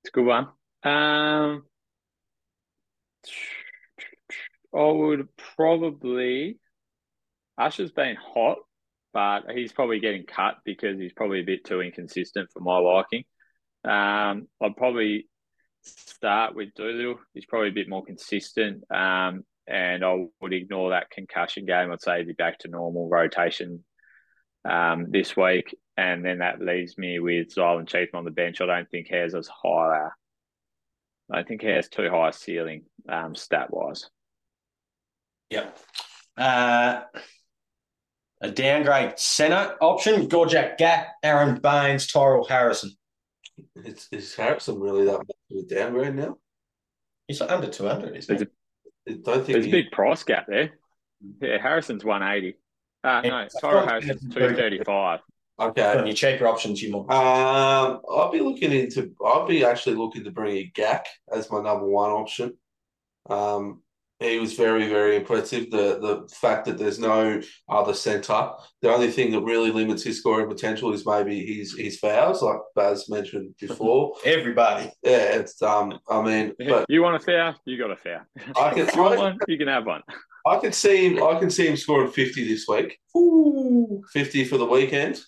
it's 0.02 0.10
a 0.10 0.12
good 0.12 0.24
one. 0.24 0.48
Um, 0.82 1.64
I 4.78 4.90
would 4.92 5.28
probably. 5.56 6.58
Usher's 7.58 7.90
been 7.90 8.16
hot, 8.16 8.58
but 9.12 9.50
he's 9.52 9.72
probably 9.72 9.98
getting 9.98 10.24
cut 10.24 10.58
because 10.64 10.98
he's 10.98 11.12
probably 11.12 11.40
a 11.40 11.44
bit 11.44 11.64
too 11.64 11.80
inconsistent 11.80 12.50
for 12.52 12.60
my 12.60 12.78
liking. 12.78 13.24
Um, 13.84 14.46
I'd 14.62 14.76
probably 14.76 15.28
start 15.82 16.54
with 16.54 16.74
Doolittle. 16.74 17.18
He's 17.34 17.46
probably 17.46 17.70
a 17.70 17.72
bit 17.72 17.88
more 17.88 18.04
consistent. 18.04 18.84
Um, 18.92 19.44
and 19.66 20.04
I 20.04 20.26
would 20.40 20.52
ignore 20.52 20.90
that 20.90 21.10
concussion 21.10 21.66
game. 21.66 21.90
I'd 21.90 22.00
say 22.00 22.18
he'd 22.18 22.28
be 22.28 22.32
back 22.32 22.60
to 22.60 22.68
normal 22.68 23.08
rotation 23.08 23.84
um, 24.64 25.06
this 25.10 25.36
week. 25.36 25.76
And 25.96 26.24
then 26.24 26.38
that 26.38 26.60
leaves 26.60 26.96
me 26.96 27.18
with 27.18 27.54
Zylan 27.54 27.88
Cheatham 27.88 28.18
on 28.18 28.24
the 28.24 28.30
bench. 28.30 28.60
I 28.60 28.66
don't 28.66 28.88
think 28.88 29.08
he 29.08 29.16
has 29.16 29.34
as 29.34 29.48
high. 29.48 30.08
I 31.30 31.34
don't 31.36 31.48
think 31.48 31.62
he 31.62 31.68
has 31.68 31.88
too 31.88 32.08
high 32.08 32.28
a 32.28 32.32
ceiling 32.32 32.84
um, 33.08 33.34
stat 33.34 33.68
wise. 33.70 34.08
Yep. 35.50 35.78
Uh, 36.36 37.00
a 38.40 38.50
downgrade 38.50 39.18
centre 39.18 39.76
option, 39.80 40.28
Gorjok 40.28 40.78
Gak, 40.78 41.06
Aron 41.22 41.60
Baynes, 41.60 42.06
Tyrell 42.06 42.44
Harrison. 42.44 42.92
Is, 43.76 44.08
is 44.12 44.34
Harrison 44.34 44.78
really 44.78 45.04
that 45.06 45.18
much 45.18 45.36
of 45.50 45.56
a 45.58 45.62
downgrade 45.62 46.14
now? 46.14 46.36
He's 47.26 47.40
like 47.40 47.50
under 47.50 47.68
200, 47.68 48.16
isn't 48.16 48.38
There's 48.38 48.48
he? 49.06 49.12
a, 49.12 49.16
I 49.16 49.16
don't 49.22 49.44
think 49.44 49.46
there's 49.54 49.66
a 49.66 49.70
big 49.70 49.90
price 49.90 50.22
gap 50.22 50.46
there. 50.48 50.70
Yeah, 51.40 51.60
Harrison's 51.60 52.04
180. 52.04 52.56
Uh, 53.02 53.20
no, 53.22 53.28
Yeah. 53.40 53.48
Tyrell 53.60 53.86
Harrison's 53.86 54.22
235. 54.32 55.20
Okay. 55.60 55.98
On 55.98 56.06
your 56.06 56.14
cheaper 56.14 56.46
options, 56.46 56.80
you 56.80 56.92
might. 56.92 57.12
Um, 57.12 58.00
I'll 58.08 58.30
be 58.30 58.38
looking 58.40 58.70
into. 58.70 59.12
I'll 59.24 59.46
be 59.46 59.64
actually 59.64 59.96
looking 59.96 60.22
to 60.22 60.30
bring 60.30 60.56
in 60.56 60.70
Gak 60.72 61.02
as 61.32 61.50
my 61.50 61.60
number 61.60 61.84
one 61.86 62.10
option. 62.10 62.56
Um, 63.28 63.82
he 64.20 64.38
was 64.38 64.54
very, 64.54 64.88
very 64.88 65.16
impressive. 65.16 65.70
The 65.70 65.98
the 66.00 66.34
fact 66.34 66.64
that 66.66 66.76
there's 66.76 66.98
no 66.98 67.40
other 67.68 67.94
centre. 67.94 68.50
The 68.82 68.92
only 68.92 69.10
thing 69.10 69.30
that 69.32 69.42
really 69.42 69.70
limits 69.70 70.02
his 70.02 70.18
scoring 70.18 70.48
potential 70.48 70.92
is 70.92 71.06
maybe 71.06 71.44
his 71.44 71.76
his 71.78 71.98
fouls, 71.98 72.42
like 72.42 72.58
Baz 72.74 73.08
mentioned 73.08 73.54
before. 73.60 74.14
Everybody. 74.24 74.90
Yeah, 75.02 75.36
it's 75.36 75.62
um. 75.62 75.98
I 76.10 76.22
mean, 76.22 76.52
but 76.58 76.86
you 76.88 77.02
want 77.02 77.16
a 77.16 77.20
foul? 77.20 77.54
You 77.64 77.78
got 77.78 77.92
a 77.92 77.96
foul. 77.96 78.20
I 78.56 78.74
can 78.74 78.88
you 78.94 79.02
want 79.02 79.18
one? 79.18 79.38
You 79.46 79.56
can 79.56 79.68
have 79.68 79.86
one. 79.86 80.02
I 80.46 80.58
can 80.58 80.72
see 80.72 81.08
him. 81.08 81.22
I 81.22 81.38
can 81.38 81.50
see 81.50 81.68
him 81.68 81.76
scoring 81.76 82.10
fifty 82.10 82.48
this 82.48 82.66
week. 82.66 82.98
Ooh. 83.16 84.02
Fifty 84.12 84.44
for 84.44 84.58
the 84.58 84.66
weekend. 84.66 85.20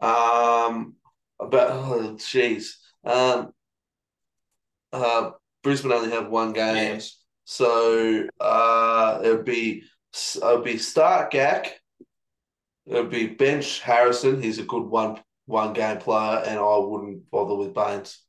Um, 0.00 0.96
but 1.38 1.70
oh, 1.70 2.16
jeez. 2.18 2.72
Um, 3.04 3.52
uh, 4.92 5.30
Brisbane 5.62 5.92
only 5.92 6.10
have 6.10 6.28
one 6.28 6.52
game, 6.52 6.94
Yes. 6.94 7.17
So 7.50 8.26
uh, 8.40 9.20
it 9.24 9.28
would 9.30 9.46
be 9.46 9.82
it 10.12 10.42
would 10.42 10.64
be 10.64 10.76
start 10.76 11.32
Gak, 11.32 11.64
It 12.84 12.92
would 12.92 13.08
be 13.08 13.28
bench 13.28 13.80
Harrison. 13.80 14.42
He's 14.42 14.58
a 14.58 14.64
good 14.64 14.82
one 14.82 15.18
one 15.46 15.72
game 15.72 15.96
player, 15.96 16.42
and 16.44 16.58
I 16.58 16.76
wouldn't 16.76 17.30
bother 17.30 17.54
with 17.54 17.72
Baynes. 17.72 18.22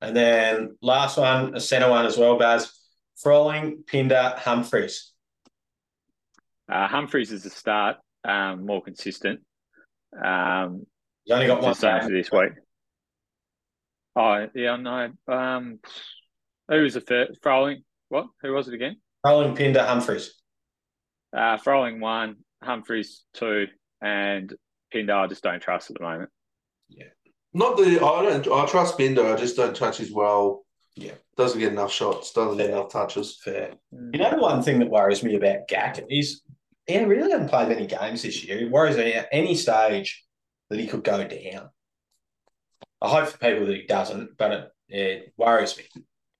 And 0.00 0.16
then 0.16 0.76
last 0.80 1.18
one, 1.18 1.56
a 1.56 1.60
centre 1.60 1.90
one 1.90 2.06
as 2.06 2.16
well, 2.16 2.38
Baz. 2.38 2.70
Froling, 3.16 3.82
Pinder, 3.84 4.34
Humphries. 4.36 5.10
Uh, 6.70 6.86
Humphries 6.86 7.32
is 7.32 7.42
the 7.42 7.50
start, 7.50 7.96
um, 8.22 8.64
more 8.64 8.80
consistent. 8.80 9.40
Um, 10.16 10.86
He's 11.24 11.34
only 11.34 11.48
got 11.48 11.62
one 11.62 11.72
just 11.72 11.80
for 11.80 11.98
game. 12.00 12.12
this 12.12 12.30
week. 12.30 12.52
Oh 14.14 14.46
yeah, 14.54 14.76
no. 14.76 15.10
Um, 15.26 15.80
who 16.70 16.82
was 16.82 16.94
the 16.94 17.00
third? 17.00 17.36
Froling. 17.42 17.82
What? 18.08 18.26
Who 18.42 18.52
was 18.52 18.68
it 18.68 18.74
again? 18.74 18.96
Froling, 19.22 19.54
Pinder, 19.54 19.84
Humphries. 19.84 20.34
Uh, 21.36 21.58
Froling 21.58 22.00
one, 22.00 22.36
Humphries 22.62 23.24
two, 23.34 23.66
and 24.00 24.54
Pinder. 24.92 25.14
I 25.14 25.26
just 25.26 25.42
don't 25.42 25.60
trust 25.60 25.90
at 25.90 25.98
the 25.98 26.02
moment. 26.02 26.30
Yeah. 26.88 27.04
Not 27.52 27.76
the 27.76 28.00
I 28.04 28.22
don't 28.22 28.48
I 28.48 28.66
trust 28.66 28.96
Binder. 28.96 29.26
I 29.26 29.36
just 29.36 29.56
don't 29.56 29.76
touch 29.76 29.98
his 29.98 30.12
well. 30.12 30.64
Yeah. 30.96 31.12
doesn't 31.36 31.58
get 31.60 31.72
enough 31.72 31.92
shots. 31.92 32.32
Doesn't 32.32 32.58
get 32.58 32.70
enough 32.70 32.90
touches. 32.90 33.38
Fair. 33.42 33.74
You 33.92 34.18
know, 34.18 34.30
the 34.30 34.38
one 34.38 34.62
thing 34.62 34.78
that 34.80 34.90
worries 34.90 35.22
me 35.22 35.36
about 35.36 35.68
Gak 35.68 36.04
is 36.10 36.42
he 36.86 36.98
really 37.04 37.30
hasn't 37.30 37.50
played 37.50 37.68
many 37.68 37.86
games 37.86 38.22
this 38.22 38.44
year. 38.44 38.58
It 38.58 38.70
worries 38.70 38.96
me 38.96 39.14
at 39.14 39.28
any 39.32 39.54
stage 39.54 40.24
that 40.68 40.78
he 40.78 40.86
could 40.86 41.04
go 41.04 41.26
down. 41.26 41.70
I 43.00 43.08
hope 43.08 43.28
for 43.28 43.38
people 43.38 43.66
that 43.66 43.76
he 43.76 43.86
doesn't, 43.86 44.36
but 44.36 44.52
it, 44.52 44.70
it 44.88 45.32
worries 45.36 45.78
me. 45.78 45.84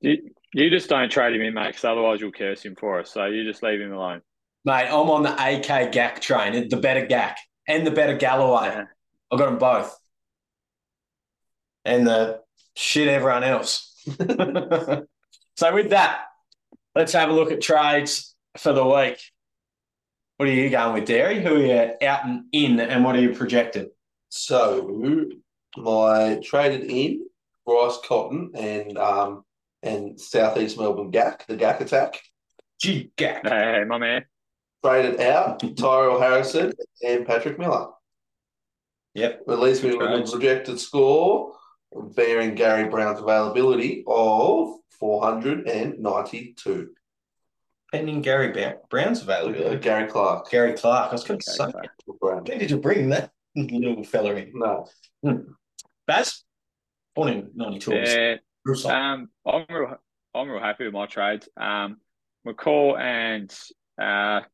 You, 0.01 0.31
you 0.53 0.71
just 0.71 0.89
don't 0.89 1.11
trade 1.11 1.35
him 1.35 1.43
in, 1.43 1.55
mate, 1.55 1.69
because 1.69 1.85
otherwise 1.85 2.21
you'll 2.21 2.33
curse 2.33 2.65
him 2.65 2.77
for 2.77 3.01
us. 3.01 3.11
So 3.11 3.27
you 3.27 3.45
just 3.45 3.63
leave 3.63 3.81
him 3.81 3.93
alone. 3.93 4.23
Mate, 4.65 4.89
I'm 4.89 5.11
on 5.11 5.23
the 5.23 5.33
AK 5.33 5.93
Gak 5.93 6.21
train, 6.21 6.69
the 6.69 6.77
better 6.77 7.07
Gak 7.07 7.37
and 7.67 7.87
the 7.87 7.91
better 7.91 8.17
Galloway. 8.17 8.67
Yeah. 8.67 8.85
I 9.31 9.37
got 9.37 9.47
them 9.47 9.59
both. 9.59 9.97
And 11.85 12.07
the 12.07 12.41
shit 12.75 13.09
everyone 13.09 13.45
else. 13.45 13.87
so 15.57 15.75
with 15.75 15.91
that, 15.91 16.25
let's 16.95 17.13
have 17.13 17.31
a 17.31 17.33
look 17.33 17.53
at 17.53 17.61
trades 17.61 18.35
for 18.59 18.73
the 18.73 18.85
week. 18.85 19.19
What 20.37 20.49
are 20.49 20.53
you 20.53 20.71
going 20.71 20.95
with, 20.95 21.07
Derry? 21.07 21.43
Who 21.43 21.57
are 21.57 21.59
you 21.59 22.07
out 22.07 22.25
and 22.25 22.45
in, 22.53 22.81
and 22.81 23.05
what 23.05 23.15
are 23.15 23.21
you 23.21 23.35
projected? 23.35 23.89
So 24.31 25.29
my 25.77 26.41
traded 26.43 26.91
in 26.91 27.27
Bryce 27.67 27.99
Cotton 28.05 28.53
and 28.55 28.97
um 28.97 29.45
and 29.83 30.21
Southeast 30.21 30.79
Melbourne 30.79 31.11
Gak, 31.11 31.47
the 31.47 31.57
Gak 31.57 31.81
attack. 31.81 32.21
Gee, 32.81 33.13
Gak. 33.17 33.47
Hey, 33.47 33.85
my 33.87 33.99
man. 33.99 34.25
Traded 34.85 35.21
out 35.21 35.61
Tyrell 35.77 36.21
Harrison 36.21 36.73
and 37.07 37.27
Patrick 37.27 37.59
Miller. 37.59 37.89
Yep. 39.15 39.43
At 39.49 39.59
least 39.59 39.83
we 39.83 39.91
have 39.91 40.01
a 40.01 40.23
projected 40.23 40.79
score 40.81 41.55
bearing 41.93 42.55
Gary 42.55 42.89
Brown's 42.89 43.21
availability 43.21 44.05
of 44.07 44.77
492. 45.01 46.91
Pending 47.93 48.23
Gary 48.23 48.53
Ba- 48.53 48.79
Brown's 48.89 49.21
Uh, 49.21 49.25
availability. 49.25 49.77
Gary 49.79 50.09
Clark. 50.09 50.49
Gary 50.51 50.75
Clark. 50.75 51.11
I 51.11 51.13
was 51.13 51.25
going 51.25 51.41
to 51.41 51.51
say, 51.51 51.57
so- 51.57 51.73
Brown. 52.21 52.45
when 52.45 52.59
did 52.59 52.71
you 52.71 52.79
bring 52.79 53.09
that 53.11 53.33
little 53.57 54.05
fella 54.05 54.35
in? 54.37 54.53
No. 54.55 54.87
Baz? 56.07 56.45
Born 57.17 57.29
in 57.31 57.51
92. 57.55 57.91
Yeah, 57.93 57.99
Bruce. 58.05 58.41
Um, 58.87 59.29
I'm 59.47 59.65
real, 59.69 59.97
I'm 60.35 60.49
real 60.49 60.61
happy 60.61 60.85
with 60.85 60.95
my 60.95 61.07
trades. 61.07 61.49
Um, 61.57 61.99
McCall 62.47 62.99
and 62.99 63.55
uh, 64.01 64.45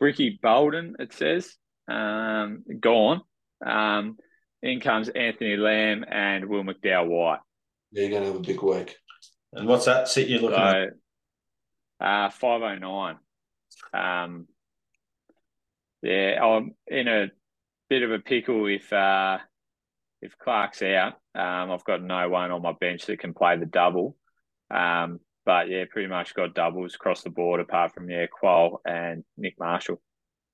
Ricky 0.00 0.38
Bolden, 0.42 0.96
it 0.98 1.12
says, 1.12 1.54
um, 1.88 2.64
gone. 2.80 3.22
Um, 3.64 4.16
in 4.62 4.80
comes 4.80 5.08
Anthony 5.10 5.56
Lamb 5.56 6.04
and 6.10 6.46
Will 6.46 6.64
McDowell 6.64 7.06
White. 7.06 7.40
You're 7.92 8.08
going 8.08 8.22
to 8.22 8.28
have 8.28 8.36
a 8.36 8.40
big 8.40 8.62
week. 8.62 8.96
And 9.52 9.68
what's 9.68 9.84
that 9.84 10.08
sit 10.08 10.28
you're 10.28 10.40
looking 10.40 10.58
at? 10.58 10.88
Uh, 12.00 12.30
509. 12.30 13.16
Um, 13.92 14.48
yeah, 16.02 16.42
I'm 16.42 16.74
in 16.86 17.08
a 17.08 17.30
bit 17.88 18.02
of 18.02 18.10
a 18.10 18.18
pickle 18.18 18.66
if 18.66 18.92
uh, 18.92 19.38
if 20.24 20.38
Clark's 20.38 20.82
out. 20.82 21.14
Um, 21.34 21.70
I've 21.70 21.84
got 21.84 22.02
no 22.02 22.28
one 22.30 22.50
on 22.50 22.62
my 22.62 22.72
bench 22.80 23.06
that 23.06 23.20
can 23.20 23.34
play 23.34 23.56
the 23.56 23.66
double. 23.66 24.16
Um, 24.70 25.20
but 25.44 25.68
yeah, 25.68 25.84
pretty 25.90 26.08
much 26.08 26.34
got 26.34 26.54
doubles 26.54 26.94
across 26.94 27.22
the 27.22 27.30
board 27.30 27.60
apart 27.60 27.92
from 27.92 28.08
yeah, 28.08 28.26
Qual 28.26 28.80
and 28.86 29.22
Nick 29.36 29.56
Marshall. 29.58 30.00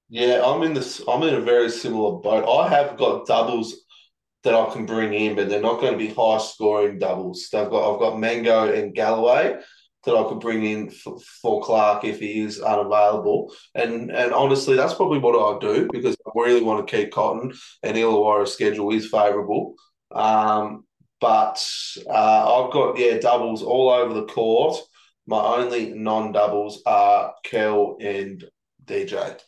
Yeah, 0.09 0.43
I'm 0.45 0.63
in 0.65 0.75
this. 0.75 1.01
I'm 1.07 1.23
in 1.23 1.35
a 1.35 1.41
very 1.41 1.71
similar 1.71 2.19
boat. 2.19 2.45
I 2.49 2.69
have 2.69 2.97
got 2.97 3.27
doubles 3.27 3.85
that 4.43 4.55
I 4.55 4.73
can 4.73 4.85
bring 4.85 5.15
in, 5.15 5.37
but 5.37 5.49
they're 5.49 5.61
not 5.61 5.81
going 5.81 5.93
to 5.93 5.99
be 5.99 6.13
high 6.13 6.39
scoring 6.39 6.99
doubles. 6.99 7.49
I've 7.55 7.71
got 7.71 7.95
I've 7.95 8.01
got 8.01 8.19
Mango 8.19 8.73
and 8.73 8.93
Galloway 8.93 9.61
that 10.05 10.17
I 10.17 10.29
could 10.29 10.41
bring 10.41 10.65
in 10.65 10.91
for, 10.91 11.19
for 11.43 11.63
Clark 11.63 12.05
if 12.05 12.21
he 12.21 12.41
is 12.41 12.61
unavailable. 12.61 13.53
And 13.75 14.11
and 14.11 14.33
honestly, 14.33 14.77
that's 14.77 14.95
probably 14.95 15.19
what 15.19 15.39
I'll 15.39 15.59
do 15.59 15.89
because 15.93 16.17
I 16.27 16.31
really 16.35 16.63
want 16.63 16.87
to 16.87 16.97
keep 16.97 17.13
Cotton 17.13 17.53
and 17.83 17.97
Illawarra's 17.97 18.53
schedule 18.53 18.93
is 18.93 19.09
favourable. 19.09 19.75
Um, 20.13 20.85
but 21.21 21.65
uh, 22.09 22.65
I've 22.65 22.73
got 22.73 22.99
yeah 22.99 23.19
doubles 23.19 23.63
all 23.63 23.91
over 23.91 24.15
the 24.15 24.27
court. 24.27 24.79
My 25.27 25.41
only 25.41 25.91
non 25.91 26.33
doubles 26.33 26.83
are 26.87 27.35
Kel 27.45 27.97
and 28.01 28.45
DJ. 28.85 29.39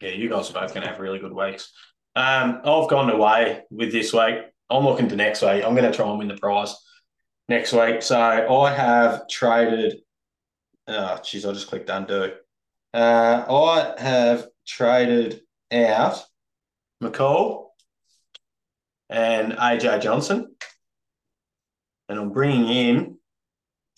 Yeah, 0.00 0.10
you 0.10 0.28
guys 0.28 0.50
are 0.50 0.60
both 0.60 0.74
going 0.74 0.82
to 0.82 0.88
have 0.90 1.00
really 1.00 1.18
good 1.18 1.32
weeks. 1.32 1.72
Um, 2.14 2.60
I've 2.64 2.90
gone 2.90 3.10
away 3.10 3.62
with 3.70 3.90
this 3.90 4.12
week. 4.12 4.36
I'm 4.68 4.84
looking 4.84 5.08
to 5.08 5.16
next 5.16 5.40
week. 5.40 5.64
I'm 5.64 5.74
going 5.74 5.90
to 5.90 5.92
try 5.92 6.08
and 6.08 6.18
win 6.18 6.28
the 6.28 6.36
prize 6.36 6.74
next 7.48 7.72
week. 7.72 8.02
So 8.02 8.20
I 8.20 8.70
have 8.70 9.28
traded. 9.28 10.00
Oh, 10.86 11.18
geez, 11.24 11.46
I 11.46 11.52
just 11.52 11.68
clicked 11.68 11.90
undo. 11.90 12.32
Uh, 12.92 13.44
I 13.48 14.00
have 14.00 14.48
traded 14.66 15.40
out 15.72 16.24
McCall 17.02 17.68
and 19.10 19.52
AJ 19.54 20.02
Johnson, 20.02 20.54
and 22.08 22.18
I'm 22.18 22.30
bringing 22.30 22.68
in 22.68 23.18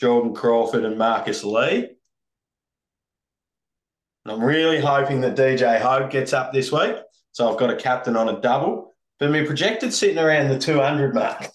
Jordan 0.00 0.34
Crawford 0.34 0.84
and 0.84 0.98
Marcus 0.98 1.44
Lee. 1.44 1.88
And 4.24 4.32
I'm 4.32 4.42
really 4.42 4.80
hoping 4.80 5.20
that 5.20 5.36
DJ 5.36 5.80
Hogg 5.80 6.10
gets 6.10 6.32
up 6.32 6.52
this 6.52 6.72
week. 6.72 6.96
So 7.32 7.50
I've 7.50 7.58
got 7.58 7.70
a 7.70 7.76
captain 7.76 8.16
on 8.16 8.28
a 8.28 8.40
double. 8.40 8.94
But 9.18 9.30
my 9.30 9.44
projected 9.44 9.94
sitting 9.94 10.18
around 10.18 10.48
the 10.48 10.58
200 10.58 11.14
mark. 11.14 11.48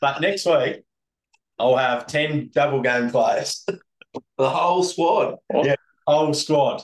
But 0.00 0.20
next 0.20 0.46
week, 0.46 0.82
I'll 1.58 1.76
have 1.76 2.06
10 2.06 2.50
double 2.52 2.80
game 2.80 3.10
players. 3.10 3.64
The 4.38 4.50
whole 4.50 4.82
squad. 4.82 5.36
Yeah, 5.52 5.76
whole 6.06 6.34
squad. 6.34 6.82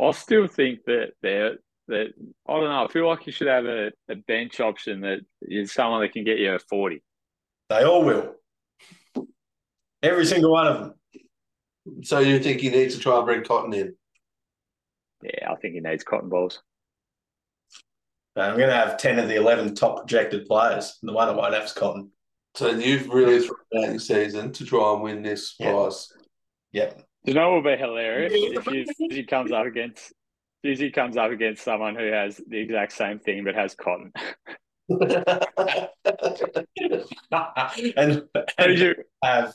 I 0.00 0.10
still 0.12 0.46
think 0.46 0.80
that 0.86 1.12
they're 1.22 1.56
that 1.88 2.08
I 2.48 2.52
don't 2.52 2.64
know. 2.64 2.84
I 2.84 2.88
feel 2.88 3.08
like 3.08 3.26
you 3.26 3.32
should 3.32 3.48
have 3.48 3.66
a, 3.66 3.90
a 4.08 4.16
bench 4.16 4.60
option 4.60 5.00
that 5.02 5.20
is 5.42 5.72
someone 5.72 6.00
that 6.00 6.12
can 6.12 6.24
get 6.24 6.38
you 6.38 6.54
a 6.54 6.58
forty. 6.58 7.02
They 7.68 7.84
all 7.84 8.04
will. 8.04 8.34
Every 10.02 10.26
single 10.26 10.52
one 10.52 10.66
of 10.66 10.78
them. 10.78 10.94
So 12.02 12.18
you 12.20 12.38
think 12.38 12.60
he 12.60 12.70
needs 12.70 12.94
to 12.94 13.00
try 13.00 13.16
and 13.16 13.26
bring 13.26 13.44
Cotton 13.44 13.72
in? 13.74 13.94
Yeah, 15.22 15.50
I 15.50 15.56
think 15.56 15.74
he 15.74 15.80
needs 15.80 16.04
cotton 16.04 16.28
balls. 16.28 16.62
So 18.36 18.42
I'm 18.42 18.56
going 18.56 18.68
to 18.68 18.74
have 18.74 18.96
10 18.96 19.18
of 19.20 19.28
the 19.28 19.36
11 19.36 19.74
top 19.76 19.98
projected 19.98 20.46
players. 20.46 20.98
And 21.00 21.08
the 21.08 21.12
one 21.12 21.28
I 21.28 21.32
won't 21.32 21.54
have 21.54 21.64
is 21.64 21.72
Cotton. 21.72 22.10
So 22.54 22.70
you've 22.70 23.08
really 23.08 23.40
thrown 23.40 23.84
out 23.84 23.90
your 23.90 23.98
season 23.98 24.52
to 24.52 24.64
try 24.64 24.92
and 24.92 25.02
win 25.02 25.22
this 25.22 25.54
Yeah. 25.58 25.72
prize. 25.72 26.12
Yep. 26.72 27.02
You 27.24 27.34
know 27.34 27.52
what 27.52 27.64
would 27.64 27.76
be 27.76 27.80
hilarious 27.80 28.32
if 28.34 28.66
you, 28.66 28.84
he 29.10 29.24
comes 29.24 29.50
up 29.52 29.66
against 29.66 30.12
if 30.62 30.78
he 30.78 30.90
comes 30.90 31.16
up 31.16 31.30
against 31.30 31.62
someone 31.62 31.94
who 31.94 32.10
has 32.10 32.40
the 32.48 32.58
exact 32.58 32.92
same 32.92 33.18
thing 33.18 33.44
but 33.44 33.54
has 33.54 33.74
cotton. 33.74 34.12
and, 34.88 35.02
Who's 37.76 37.92
and 38.58 38.78
your, 38.78 38.94
have 39.22 39.54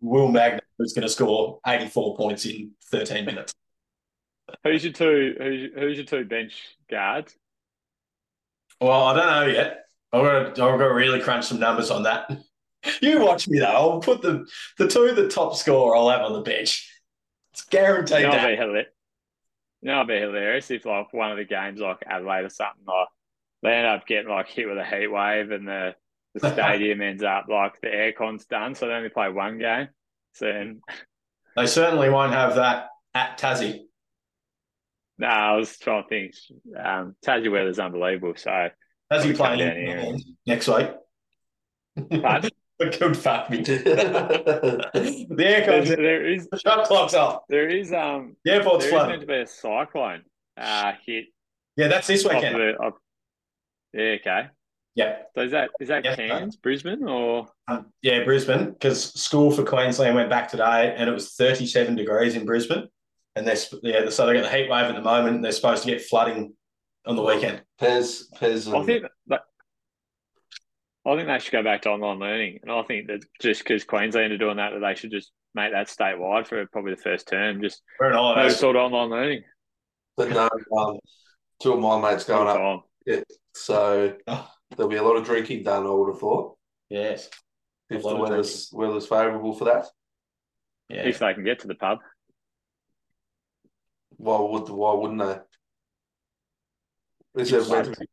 Will 0.00 0.28
Magnay, 0.28 0.60
who's 0.78 0.92
going 0.92 1.02
to 1.02 1.08
score 1.08 1.58
84 1.66 2.16
points 2.16 2.46
in 2.46 2.72
13 2.90 3.24
minutes. 3.24 3.52
who's 4.64 4.84
your 4.84 4.92
two 4.92 5.34
who's, 5.38 5.70
who's 5.74 5.96
your 5.96 6.06
two 6.06 6.24
bench 6.24 6.54
guards? 6.90 7.36
Well, 8.80 9.04
I 9.04 9.14
don't 9.14 9.26
know 9.26 9.52
yet. 9.52 9.84
I've 10.12 10.22
got, 10.22 10.54
to, 10.56 10.64
I've 10.64 10.78
got 10.78 10.88
to 10.88 10.94
really 10.94 11.20
crunch 11.20 11.46
some 11.46 11.60
numbers 11.60 11.90
on 11.90 12.04
that. 12.04 12.30
You 13.02 13.20
watch 13.20 13.46
me 13.46 13.58
though. 13.58 13.66
I'll 13.66 14.00
put 14.00 14.22
the 14.22 14.46
the 14.78 14.88
two 14.88 15.12
the 15.12 15.28
top 15.28 15.54
score 15.54 15.94
I'll 15.94 16.08
have 16.08 16.22
on 16.22 16.32
the 16.32 16.40
bench. 16.40 16.90
It's 17.52 17.62
guaranteed 17.66 18.20
You 18.20 18.26
know, 18.28 18.32
that. 18.32 18.44
it'd 18.44 18.56
be 18.58 18.62
hilarious. 18.62 18.88
It'd 19.82 20.06
be 20.08 20.18
hilarious 20.20 20.70
if 20.70 20.86
like 20.86 21.12
one 21.12 21.30
of 21.30 21.36
the 21.36 21.44
games 21.44 21.80
like 21.80 21.98
Adelaide 22.06 22.44
or 22.44 22.48
something 22.48 22.84
like 22.86 23.08
they 23.62 23.72
end 23.74 23.86
up 23.86 24.06
getting 24.06 24.30
like 24.30 24.48
hit 24.48 24.66
with 24.66 24.78
a 24.78 24.84
heat 24.84 25.08
wave 25.08 25.50
and 25.50 25.68
the, 25.68 25.94
the 26.34 26.40
stadium 26.52 27.02
ends 27.02 27.22
up 27.22 27.48
like 27.48 27.80
the 27.82 27.88
aircon's 27.88 28.46
done, 28.46 28.74
so 28.74 28.86
they 28.88 28.94
only 28.94 29.10
play 29.10 29.28
one 29.28 29.58
game. 29.58 29.88
So 30.32 30.46
then 30.46 30.80
They 31.56 31.66
certainly 31.66 32.10
won't 32.10 32.32
have 32.32 32.56
that 32.56 32.88
at 33.14 33.38
Tassie. 33.38 33.86
No, 35.20 35.26
I 35.28 35.56
was 35.56 35.78
trying 35.78 36.02
to 36.02 36.08
think. 36.08 36.34
Um, 36.76 37.14
Tassie 37.24 37.50
weather's 37.50 37.78
unbelievable. 37.78 38.34
So, 38.36 38.50
Tassie 38.50 38.70
Probably 39.08 39.28
come 39.34 39.36
playing 39.36 39.58
down 39.60 39.76
in 39.76 39.86
here. 39.86 39.98
England 39.98 40.22
next 40.46 40.68
week. 40.68 40.88
but 42.22 42.50
Good 42.98 43.14
fuck 43.16 43.50
me. 43.50 43.58
yeah, 43.58 43.62
the 43.74 45.36
aircon's 45.38 45.88
there, 45.88 45.96
there 45.96 46.26
is 46.26 46.48
the 46.48 46.58
shot 46.58 46.86
clock's 46.86 47.12
off. 47.12 47.42
there 47.50 47.68
is 47.68 47.92
um 47.92 48.36
The 48.44 48.52
airport's 48.52 48.84
there 48.86 48.88
is 48.88 48.92
flooded. 48.94 49.08
meant 49.10 49.20
to 49.20 49.26
be 49.26 49.34
a 49.42 49.46
cyclone 49.46 50.22
uh, 50.56 50.92
hit 51.04 51.26
Yeah, 51.76 51.88
that's 51.88 52.06
this 52.06 52.24
off 52.24 52.32
weekend. 52.34 52.54
the. 52.56 52.76
Off, 52.78 52.94
yeah, 53.92 54.16
okay. 54.20 54.46
Yeah. 54.94 55.16
So 55.34 55.42
is 55.42 55.50
that 55.52 55.70
is 55.78 55.88
that 55.88 56.04
Yes, 56.04 56.16
Cairns, 56.16 56.56
Brisbane, 56.56 57.04
or 57.06 57.48
Um, 57.68 57.86
yeah, 58.00 58.24
Brisbane, 58.24 58.70
because 58.70 59.12
school 59.20 59.50
for 59.50 59.62
Queensland 59.62 60.14
went 60.14 60.30
back 60.30 60.48
today 60.50 60.94
and 60.96 61.08
it 61.08 61.12
was 61.12 61.34
37 61.34 61.96
degrees 61.96 62.34
in 62.34 62.46
Brisbane. 62.46 62.88
And 63.36 63.46
they're, 63.46 63.56
sp- 63.56 63.82
yeah, 63.82 64.08
so 64.10 64.26
they 64.26 64.34
got 64.34 64.42
the 64.42 64.56
heat 64.56 64.68
wave 64.68 64.86
at 64.86 64.94
the 64.94 65.00
moment 65.02 65.36
and 65.36 65.44
they're 65.44 65.52
supposed 65.52 65.84
to 65.84 65.90
get 65.90 66.02
flooding 66.02 66.52
on 67.06 67.16
the 67.16 67.22
weekend. 67.22 67.62
Pez, 67.80 68.22
Pez, 68.36 68.72
I 68.74 68.84
think 68.84 69.04
that 69.28 69.40
I 71.06 71.16
think 71.16 71.28
they 71.28 71.38
should 71.38 71.52
go 71.52 71.62
back 71.62 71.82
to 71.82 71.90
online 71.90 72.18
learning, 72.18 72.58
and 72.62 72.70
I 72.70 72.82
think 72.82 73.06
that 73.06 73.24
just 73.40 73.62
because 73.62 73.84
Queensland 73.84 74.32
are 74.32 74.38
doing 74.38 74.58
that, 74.58 74.72
that 74.74 74.80
they 74.80 74.94
should 74.94 75.10
just 75.10 75.32
make 75.54 75.72
that 75.72 75.88
statewide 75.88 76.46
for 76.46 76.66
probably 76.66 76.90
the 76.94 77.00
first 77.00 77.26
term, 77.26 77.62
just 77.62 77.82
We're 77.98 78.10
no 78.10 78.18
holidays. 78.18 78.56
sort 78.58 78.76
of 78.76 78.82
online 78.92 79.10
learning. 79.10 79.42
but 80.16 80.28
no, 80.28 80.48
um, 80.76 80.98
two 81.62 81.72
of 81.72 81.80
my 81.80 81.98
mates 82.00 82.24
going 82.24 82.48
up, 82.48 82.56
Full 82.58 82.82
time. 83.16 83.22
so 83.54 84.14
Oh. 84.26 84.50
there'll 84.76 84.90
be 84.90 84.96
a 84.96 85.02
lot 85.02 85.16
of 85.16 85.24
drinking 85.24 85.62
done. 85.62 85.86
I 85.86 85.90
would 85.90 86.10
have 86.12 86.20
thought 86.20 86.58
Yes. 86.90 87.30
if 87.88 88.02
the 88.02 88.14
weather's 88.16 88.68
weather's 88.72 89.06
favourable 89.06 89.54
for 89.54 89.64
that. 89.66 89.86
Yeah. 90.90 91.06
if 91.06 91.18
they 91.20 91.32
can 91.34 91.44
get 91.44 91.60
to 91.60 91.66
the 91.68 91.76
pub. 91.76 91.98
Why 94.20 94.38
would 94.38 94.68
why 94.68 94.94
wouldn't 94.94 95.18
they? 95.18 95.40
Is 97.40 97.50
there 97.50 97.64
meant 97.64 97.94
to 97.94 98.00
be, 98.00 98.06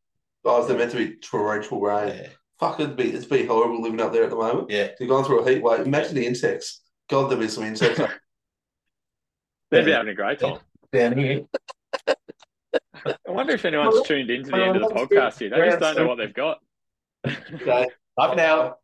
oh, 0.46 0.62
is 0.62 0.67
there 0.67 0.78
meant 0.78 0.91
to 0.91 0.98
be 0.98 1.15
torrential 1.15 1.82
rain? 1.82 2.15
Yeah. 2.15 2.28
Fuck, 2.60 2.80
it'd 2.80 2.96
be 2.96 3.12
it's 3.12 3.26
be 3.26 3.46
horrible 3.46 3.82
living 3.82 4.00
up 4.00 4.13
there 4.13 4.24
at 4.24 4.30
the 4.30 4.38
moment. 4.38 4.70
Yeah. 4.70 4.89
You're 5.00 5.10
going 5.10 5.26
through 5.26 5.41
a 5.41 5.50
heat 5.50 5.62
wave. 5.62 5.86
Imagine 5.86 6.15
the 6.15 6.26
insects. 6.26 6.82
God, 7.10 7.30
there'll 7.30 7.43
be 7.43 7.50
some 7.50 7.65
insects. 7.65 8.00
They'd 9.72 9.84
be 9.84 9.91
having 9.91 10.08
a 10.08 10.15
great 10.15 10.39
time. 10.39 10.60
Down 10.93 11.17
here. 11.17 11.41
I 12.08 13.15
wonder 13.28 13.54
if 13.54 13.65
anyone's 13.65 14.08
tuned 14.08 14.30
into 14.30 14.52
the 14.52 14.63
end 14.63 14.78
of 14.78 14.84
the 14.84 14.96
podcast 14.96 15.39
here. 15.39 15.50
They 15.50 15.58
just 15.58 15.80
don't 15.80 15.98
know 15.98 16.08
what 16.08 16.17
they've 16.17 16.34
got. 16.34 16.60
Okay. 17.26 17.88
Up 18.17 18.38
now. 18.38 18.78